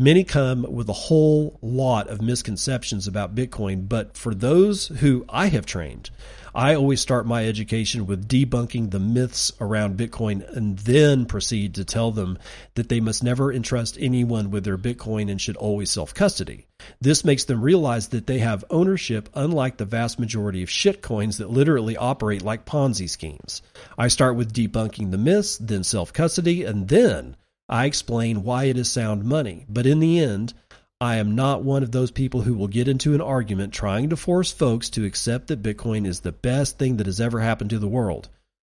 [0.00, 5.48] Many come with a whole lot of misconceptions about Bitcoin, but for those who I
[5.48, 6.08] have trained,
[6.54, 11.84] I always start my education with debunking the myths around Bitcoin and then proceed to
[11.84, 12.38] tell them
[12.76, 16.66] that they must never entrust anyone with their Bitcoin and should always self custody.
[17.02, 21.50] This makes them realize that they have ownership, unlike the vast majority of shitcoins that
[21.50, 23.60] literally operate like Ponzi schemes.
[23.98, 27.36] I start with debunking the myths, then self custody, and then
[27.70, 30.52] I explain why it is sound money, but in the end,
[31.00, 34.16] I am not one of those people who will get into an argument trying to
[34.16, 37.78] force folks to accept that Bitcoin is the best thing that has ever happened to
[37.78, 38.28] the world.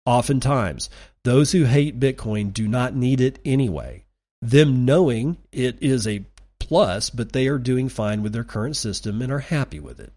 [0.05, 0.91] Oftentimes,
[1.25, 4.05] those who hate Bitcoin do not need it anyway.
[4.43, 6.27] Them knowing it is a
[6.61, 10.13] plus, but they are doing fine with their current system and are happy with it.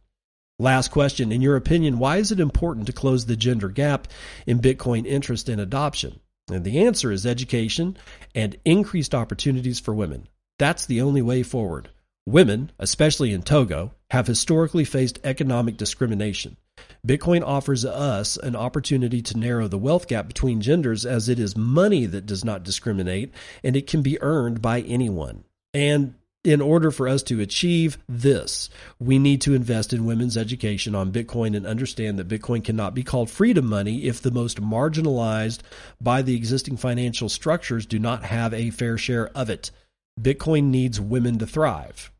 [0.59, 1.31] Last question.
[1.31, 4.07] In your opinion, why is it important to close the gender gap
[4.45, 6.19] in Bitcoin interest and adoption?
[6.49, 7.97] And the answer is education
[8.33, 10.27] and increased opportunities for women.
[10.59, 11.89] That's the only way forward.
[12.27, 16.57] Women, especially in Togo, have historically faced economic discrimination.
[17.05, 21.55] Bitcoin offers us an opportunity to narrow the wealth gap between genders as it is
[21.55, 23.31] money that does not discriminate
[23.63, 25.43] and it can be earned by anyone.
[25.73, 26.15] And
[26.45, 28.69] in order for us to achieve this,
[28.99, 33.03] we need to invest in women's education on Bitcoin and understand that Bitcoin cannot be
[33.03, 35.59] called freedom money if the most marginalized
[35.99, 39.71] by the existing financial structures do not have a fair share of it.
[40.19, 42.11] Bitcoin needs women to thrive.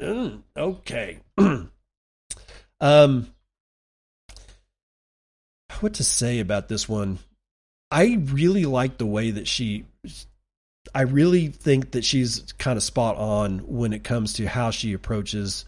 [0.00, 1.18] Mm, okay.
[2.80, 3.34] um,
[5.80, 7.18] what to say about this one?
[7.90, 9.84] I really like the way that she
[10.94, 14.92] I really think that she's kind of spot on when it comes to how she
[14.92, 15.64] approaches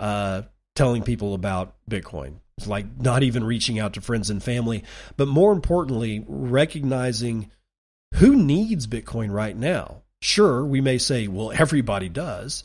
[0.00, 0.42] uh,
[0.74, 2.36] telling people about Bitcoin.
[2.56, 4.84] It's like not even reaching out to friends and family,
[5.16, 7.50] but more importantly, recognizing
[8.14, 10.02] who needs Bitcoin right now.
[10.20, 12.64] Sure, we may say, well, everybody does,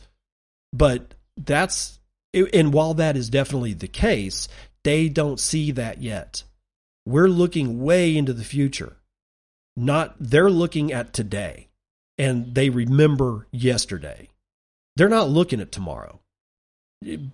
[0.72, 2.00] but that's,
[2.32, 4.48] and while that is definitely the case,
[4.82, 6.42] they don't see that yet.
[7.06, 8.96] We're looking way into the future.
[9.76, 11.68] Not, they're looking at today
[12.18, 14.28] and they remember yesterday.
[14.96, 16.20] They're not looking at tomorrow.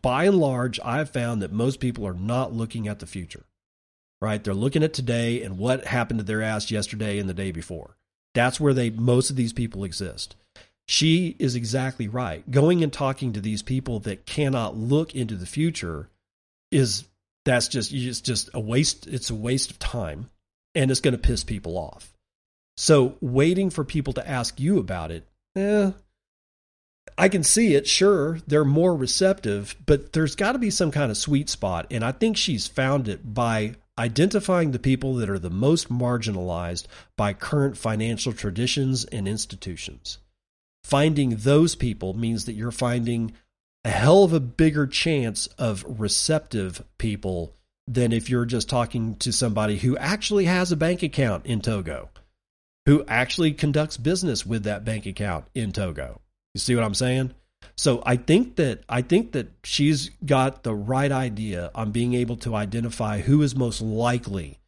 [0.02, 3.44] By and large, I've found that most people are not looking at the future,
[4.20, 4.42] right?
[4.42, 7.96] They're looking at today and what happened to their ass yesterday and the day before.
[8.34, 10.36] That's where they most of these people exist.
[10.86, 12.48] She is exactly right.
[12.50, 16.08] Going and talking to these people that cannot look into the future
[16.72, 17.04] is
[17.44, 20.30] that's just it's just a waste it's a waste of time
[20.74, 22.12] and it's going to piss people off.
[22.80, 25.90] So waiting for people to ask you about it, eh,
[27.18, 27.86] I can see it.
[27.86, 31.88] Sure, they're more receptive, but there's got to be some kind of sweet spot.
[31.90, 36.86] And I think she's found it by identifying the people that are the most marginalized
[37.18, 40.16] by current financial traditions and institutions.
[40.82, 43.34] Finding those people means that you're finding
[43.84, 47.54] a hell of a bigger chance of receptive people
[47.86, 52.08] than if you're just talking to somebody who actually has a bank account in Togo
[52.86, 56.20] who actually conducts business with that bank account in Togo.
[56.54, 57.34] You see what I'm saying?
[57.76, 62.36] So I think that I think that she's got the right idea on being able
[62.38, 64.58] to identify who is most likely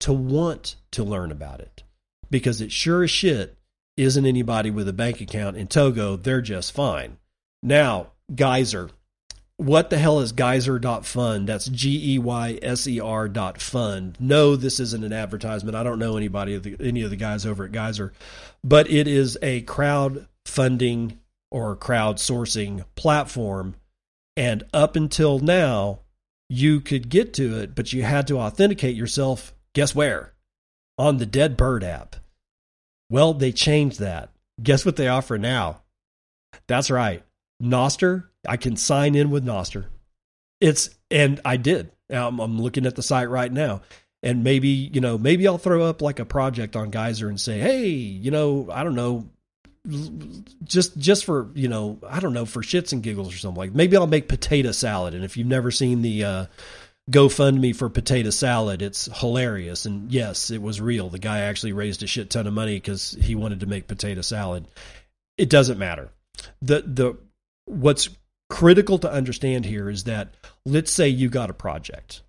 [0.00, 1.82] to want to learn about it.
[2.30, 3.56] Because it sure as shit
[3.96, 7.18] isn't anybody with a bank account in Togo, they're just fine.
[7.62, 8.90] Now, Geyser,
[9.62, 11.48] what the hell is geyser.fund?
[11.48, 14.16] That's G E Y S E R dot fund.
[14.18, 15.76] No, this isn't an advertisement.
[15.76, 18.12] I don't know anybody of the, any of the guys over at Geyser,
[18.64, 21.18] but it is a crowdfunding
[21.50, 23.76] or crowdsourcing platform.
[24.36, 26.00] And up until now,
[26.48, 29.54] you could get to it, but you had to authenticate yourself.
[29.74, 30.32] Guess where?
[30.98, 32.16] On the Dead Bird app.
[33.10, 34.30] Well, they changed that.
[34.62, 35.82] Guess what they offer now?
[36.66, 37.22] That's right.
[37.62, 39.86] Nostr I can sign in with Nostr.
[40.60, 41.90] It's and I did.
[42.10, 43.82] I'm, I'm looking at the site right now,
[44.22, 47.58] and maybe you know maybe I'll throw up like a project on Geyser and say,
[47.58, 49.28] hey, you know, I don't know,
[50.64, 53.74] just just for you know I don't know for shits and giggles or something like.
[53.74, 56.46] Maybe I'll make potato salad, and if you've never seen the uh,
[57.10, 59.86] GoFundMe for potato salad, it's hilarious.
[59.86, 61.08] And yes, it was real.
[61.08, 64.20] The guy actually raised a shit ton of money because he wanted to make potato
[64.20, 64.66] salad.
[65.38, 66.10] It doesn't matter.
[66.60, 67.18] the the
[67.64, 68.08] What's
[68.50, 70.34] critical to understand here is that
[70.66, 72.22] let's say you got a project.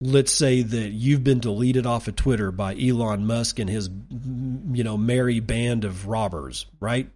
[0.00, 3.88] Let's say that you've been deleted off of Twitter by Elon Musk and his
[4.72, 7.10] you know merry band of robbers, right?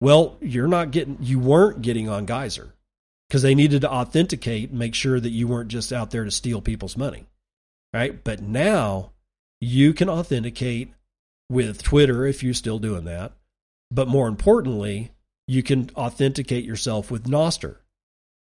[0.00, 2.72] Well, you're not getting you weren't getting on Geyser
[3.28, 6.30] because they needed to authenticate and make sure that you weren't just out there to
[6.30, 7.26] steal people's money.
[7.92, 8.22] Right?
[8.22, 9.12] But now
[9.60, 10.92] you can authenticate
[11.50, 13.32] with Twitter if you're still doing that.
[13.90, 15.12] But more importantly,
[15.46, 17.76] you can authenticate yourself with Nostr.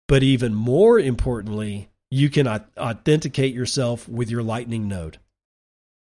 [0.08, 5.18] But even more importantly, you can authenticate yourself with your Lightning node.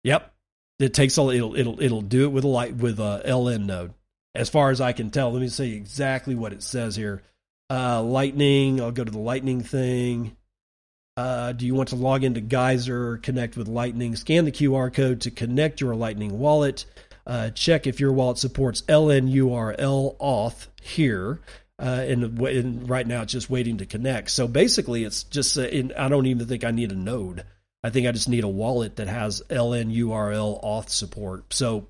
[0.05, 0.35] Yep,
[0.79, 3.95] it takes all it'll it'll it'll do it with a light with a LN node.
[4.35, 7.23] As far as I can tell, let me say exactly what it says here.
[7.71, 8.81] Uh, Lightning.
[8.81, 10.37] I'll go to the Lightning thing.
[11.17, 15.23] Uh, do you want to log into Geyser, connect with Lightning, scan the QR code
[15.23, 16.85] to connect your Lightning wallet,
[17.27, 21.41] uh, check if your wallet supports LNURL auth here.
[21.79, 24.31] Uh, and, and, right now it's just waiting to connect.
[24.31, 27.45] So basically, it's just, uh, in, I don't even think I need a node.
[27.85, 31.53] I think I just need a wallet that has LNURL auth support.
[31.53, 31.89] So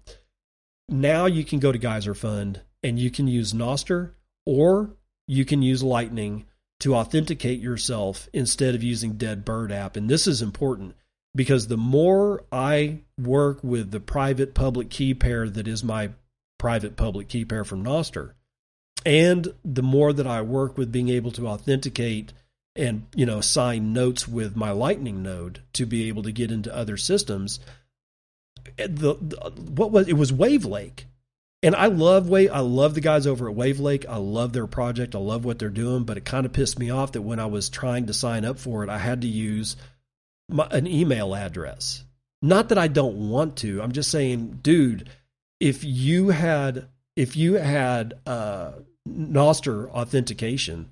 [0.89, 4.11] now you can go to Geyser Fund and you can use Nostr
[4.45, 4.91] or
[5.29, 6.47] you can use Lightning
[6.81, 9.97] to authenticate yourself instead of using Dead Bird app.
[9.97, 10.97] And this is important
[11.37, 16.11] because the more I work with the private public key pair that is my
[16.59, 18.33] private public key pair from Nostr,
[19.05, 22.33] and the more that I work with being able to authenticate
[22.75, 26.75] and you know sign notes with my Lightning node to be able to get into
[26.75, 27.61] other systems,
[28.79, 31.05] eh, the, the what was it was Wavlake
[31.63, 32.51] and I love Wave.
[32.53, 34.07] I love the guys over at Wavlake.
[34.09, 35.15] I love their project.
[35.15, 36.05] I love what they're doing.
[36.05, 38.59] But it kind of pissed me off that when I was trying to sign up
[38.59, 39.77] for it, I had to use
[40.48, 42.05] my, an email address.
[42.43, 43.82] Not that I don't want to.
[43.82, 45.09] I'm just saying, dude,
[45.60, 48.73] if you had if you had uh,
[49.09, 50.90] Nostr authentication,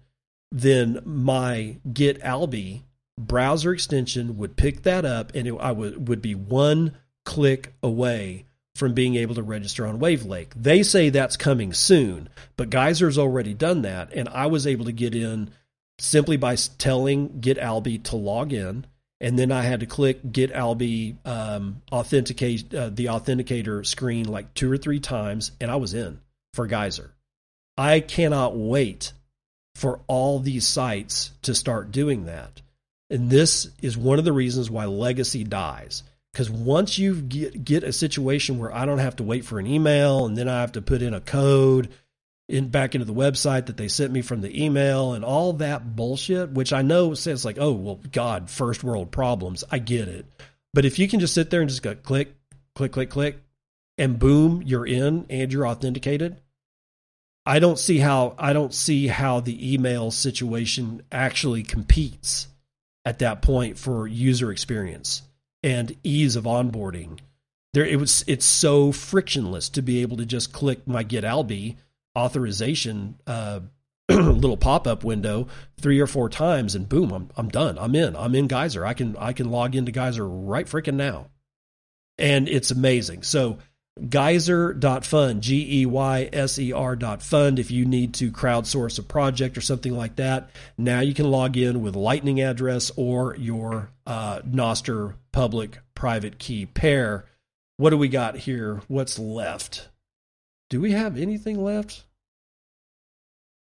[0.51, 2.85] then my Get Alby
[3.19, 8.47] browser extension would pick that up, and it, I would would be one click away
[8.75, 10.53] from being able to register on Wavlake.
[10.57, 14.93] They say that's coming soon, but Geyser's already done that, and I was able to
[14.93, 15.51] get in
[15.99, 18.87] simply by telling Get Alby to log in,
[19.25, 24.53] and then I had to click Get Alby um, authenticate uh, the authenticator screen like
[24.53, 26.21] two or three times, and I was in
[26.53, 27.15] for Geyser.
[27.79, 29.15] I cannot wait
[29.77, 32.61] for all these sites to start doing that.
[33.09, 37.83] And this is one of the reasons why legacy dies because once you get get
[37.83, 40.73] a situation where I don't have to wait for an email and then I have
[40.73, 41.89] to put in a code
[42.49, 45.97] in back into the website that they sent me from the email and all that
[45.97, 49.65] bullshit, which I know says like, oh well, God, first world problems.
[49.71, 50.27] I get it,
[50.73, 52.35] but if you can just sit there and just go click,
[52.75, 53.39] click, click, click,
[53.97, 56.37] and boom, you're in and you're authenticated.
[57.47, 62.49] I don't see how I don't see how the email situation actually competes
[63.05, 65.23] at that point for user experience
[65.63, 67.19] and ease of onboarding.
[67.75, 71.77] There, it was it's so frictionless to be able to just click my Get Alby
[72.17, 73.61] authorization uh,
[74.09, 75.49] little pop up window
[75.81, 77.79] three or four times, and boom, I'm I'm done.
[77.79, 78.15] I'm in.
[78.17, 78.85] I'm in Geyser.
[78.85, 81.29] I can I can log into Geyser right freaking now,
[82.19, 83.23] and it's amazing.
[83.23, 83.59] So
[84.09, 87.59] geyser.fund, G E Y S E R dot fund.
[87.59, 91.57] If you need to crowdsource a project or something like that, now you can log
[91.57, 97.25] in with Lightning address or your uh, Nostr public private key pair.
[97.77, 98.83] What do we got here?
[98.89, 99.89] What's left?
[100.71, 102.05] Do we have anything left?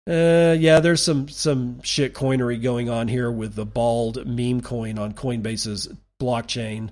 [0.07, 4.99] Uh, yeah, there's some some shit coinery going on here with the bald meme coin
[4.99, 5.87] on Coinbase's
[6.21, 6.89] blockchain.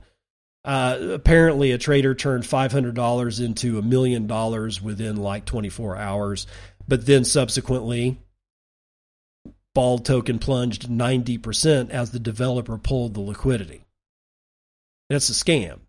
[0.64, 6.46] Uh, apparently, a trader turned $500 into a million dollars within like 24 hours,
[6.88, 8.20] but then subsequently,
[9.74, 13.86] Bald token plunged 90% as the developer pulled the liquidity.
[15.10, 15.80] That's a scam.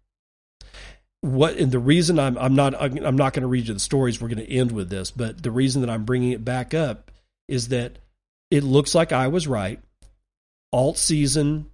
[1.22, 4.20] What and the reason I'm I'm not I'm not going to read you the stories.
[4.20, 7.10] We're going to end with this, but the reason that I'm bringing it back up
[7.48, 7.98] is that
[8.50, 9.80] it looks like I was right.
[10.72, 11.70] Alt season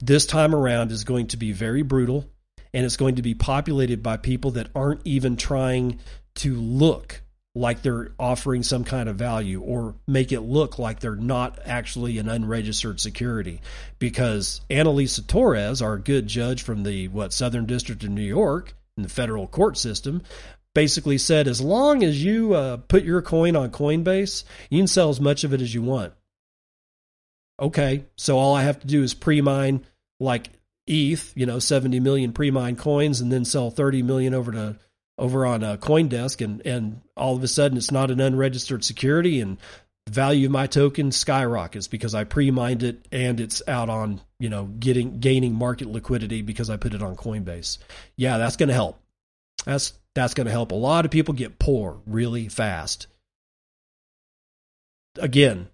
[0.00, 2.30] this time around is going to be very brutal
[2.72, 5.98] and it's going to be populated by people that aren't even trying
[6.36, 7.22] to look
[7.56, 12.18] like they're offering some kind of value or make it look like they're not actually
[12.18, 13.62] an unregistered security
[13.98, 19.02] because Analisa Torres, our good judge from the what Southern District of New York in
[19.02, 20.20] the federal court system,
[20.74, 25.08] basically said as long as you uh, put your coin on Coinbase, you can sell
[25.08, 26.12] as much of it as you want.
[27.58, 29.86] Okay, so all I have to do is pre-mine
[30.20, 30.50] like
[30.86, 34.76] ETH, you know, 70 million pre-mined coins and then sell 30 million over to
[35.18, 39.40] over on a CoinDesk and and all of a sudden it's not an unregistered security
[39.40, 39.58] and
[40.06, 44.48] the value of my token skyrockets because I pre-mined it and it's out on, you
[44.48, 47.78] know, getting gaining market liquidity because I put it on Coinbase.
[48.16, 49.00] Yeah, that's going to help.
[49.64, 50.70] That's that's going to help.
[50.70, 53.08] A lot of people get poor really fast.
[55.18, 55.68] Again,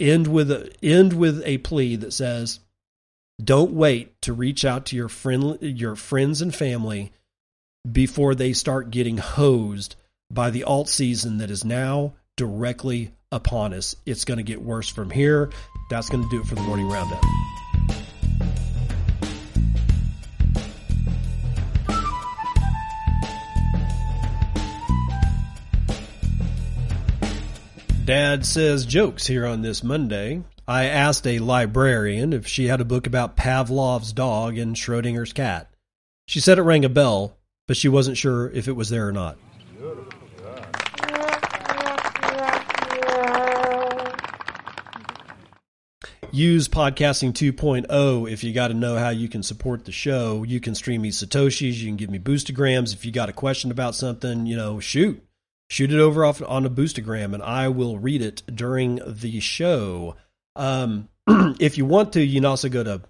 [0.00, 2.60] end with a end with a plea that says
[3.42, 7.12] don't wait to reach out to your friend your friends and family
[7.90, 9.96] before they start getting hosed
[10.30, 13.94] by the alt season that is now directly upon us.
[14.06, 15.50] It's going to get worse from here.
[15.90, 17.22] That's going to do it for the morning roundup.
[28.04, 30.42] Dad says jokes here on this Monday.
[30.68, 35.70] I asked a librarian if she had a book about Pavlov's dog and Schrodinger's cat.
[36.26, 37.36] She said it rang a bell,
[37.66, 39.38] but she wasn't sure if it was there or not.
[46.34, 50.42] Use Podcasting 2.0 if you got to know how you can support the show.
[50.42, 51.74] You can stream me Satoshis.
[51.74, 52.92] You can give me Boostagrams.
[52.92, 55.24] If you got a question about something, you know, shoot.
[55.70, 60.16] Shoot it over off on a Boostagram and I will read it during the show.
[60.56, 63.02] Um, if you want to, you can also go to,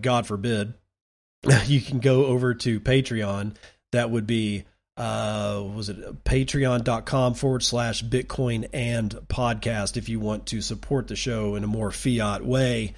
[0.00, 0.74] God forbid,
[1.66, 3.54] you can go over to Patreon.
[3.92, 4.64] That would be
[4.96, 11.16] uh was it patreon.com forward slash bitcoin and podcast if you want to support the
[11.16, 12.94] show in a more fiat way.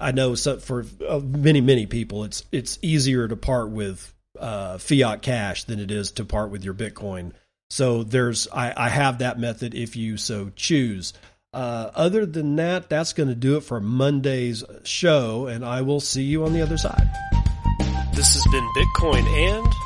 [0.00, 5.20] I know for uh, many many people it's it's easier to part with uh fiat
[5.20, 7.32] cash than it is to part with your bitcoin.
[7.68, 11.12] So there's i i have that method if you so choose.
[11.52, 16.00] Uh, other than that, that's going to do it for Monday's show, and I will
[16.00, 17.08] see you on the other side.
[18.12, 19.72] This has been Bitcoin and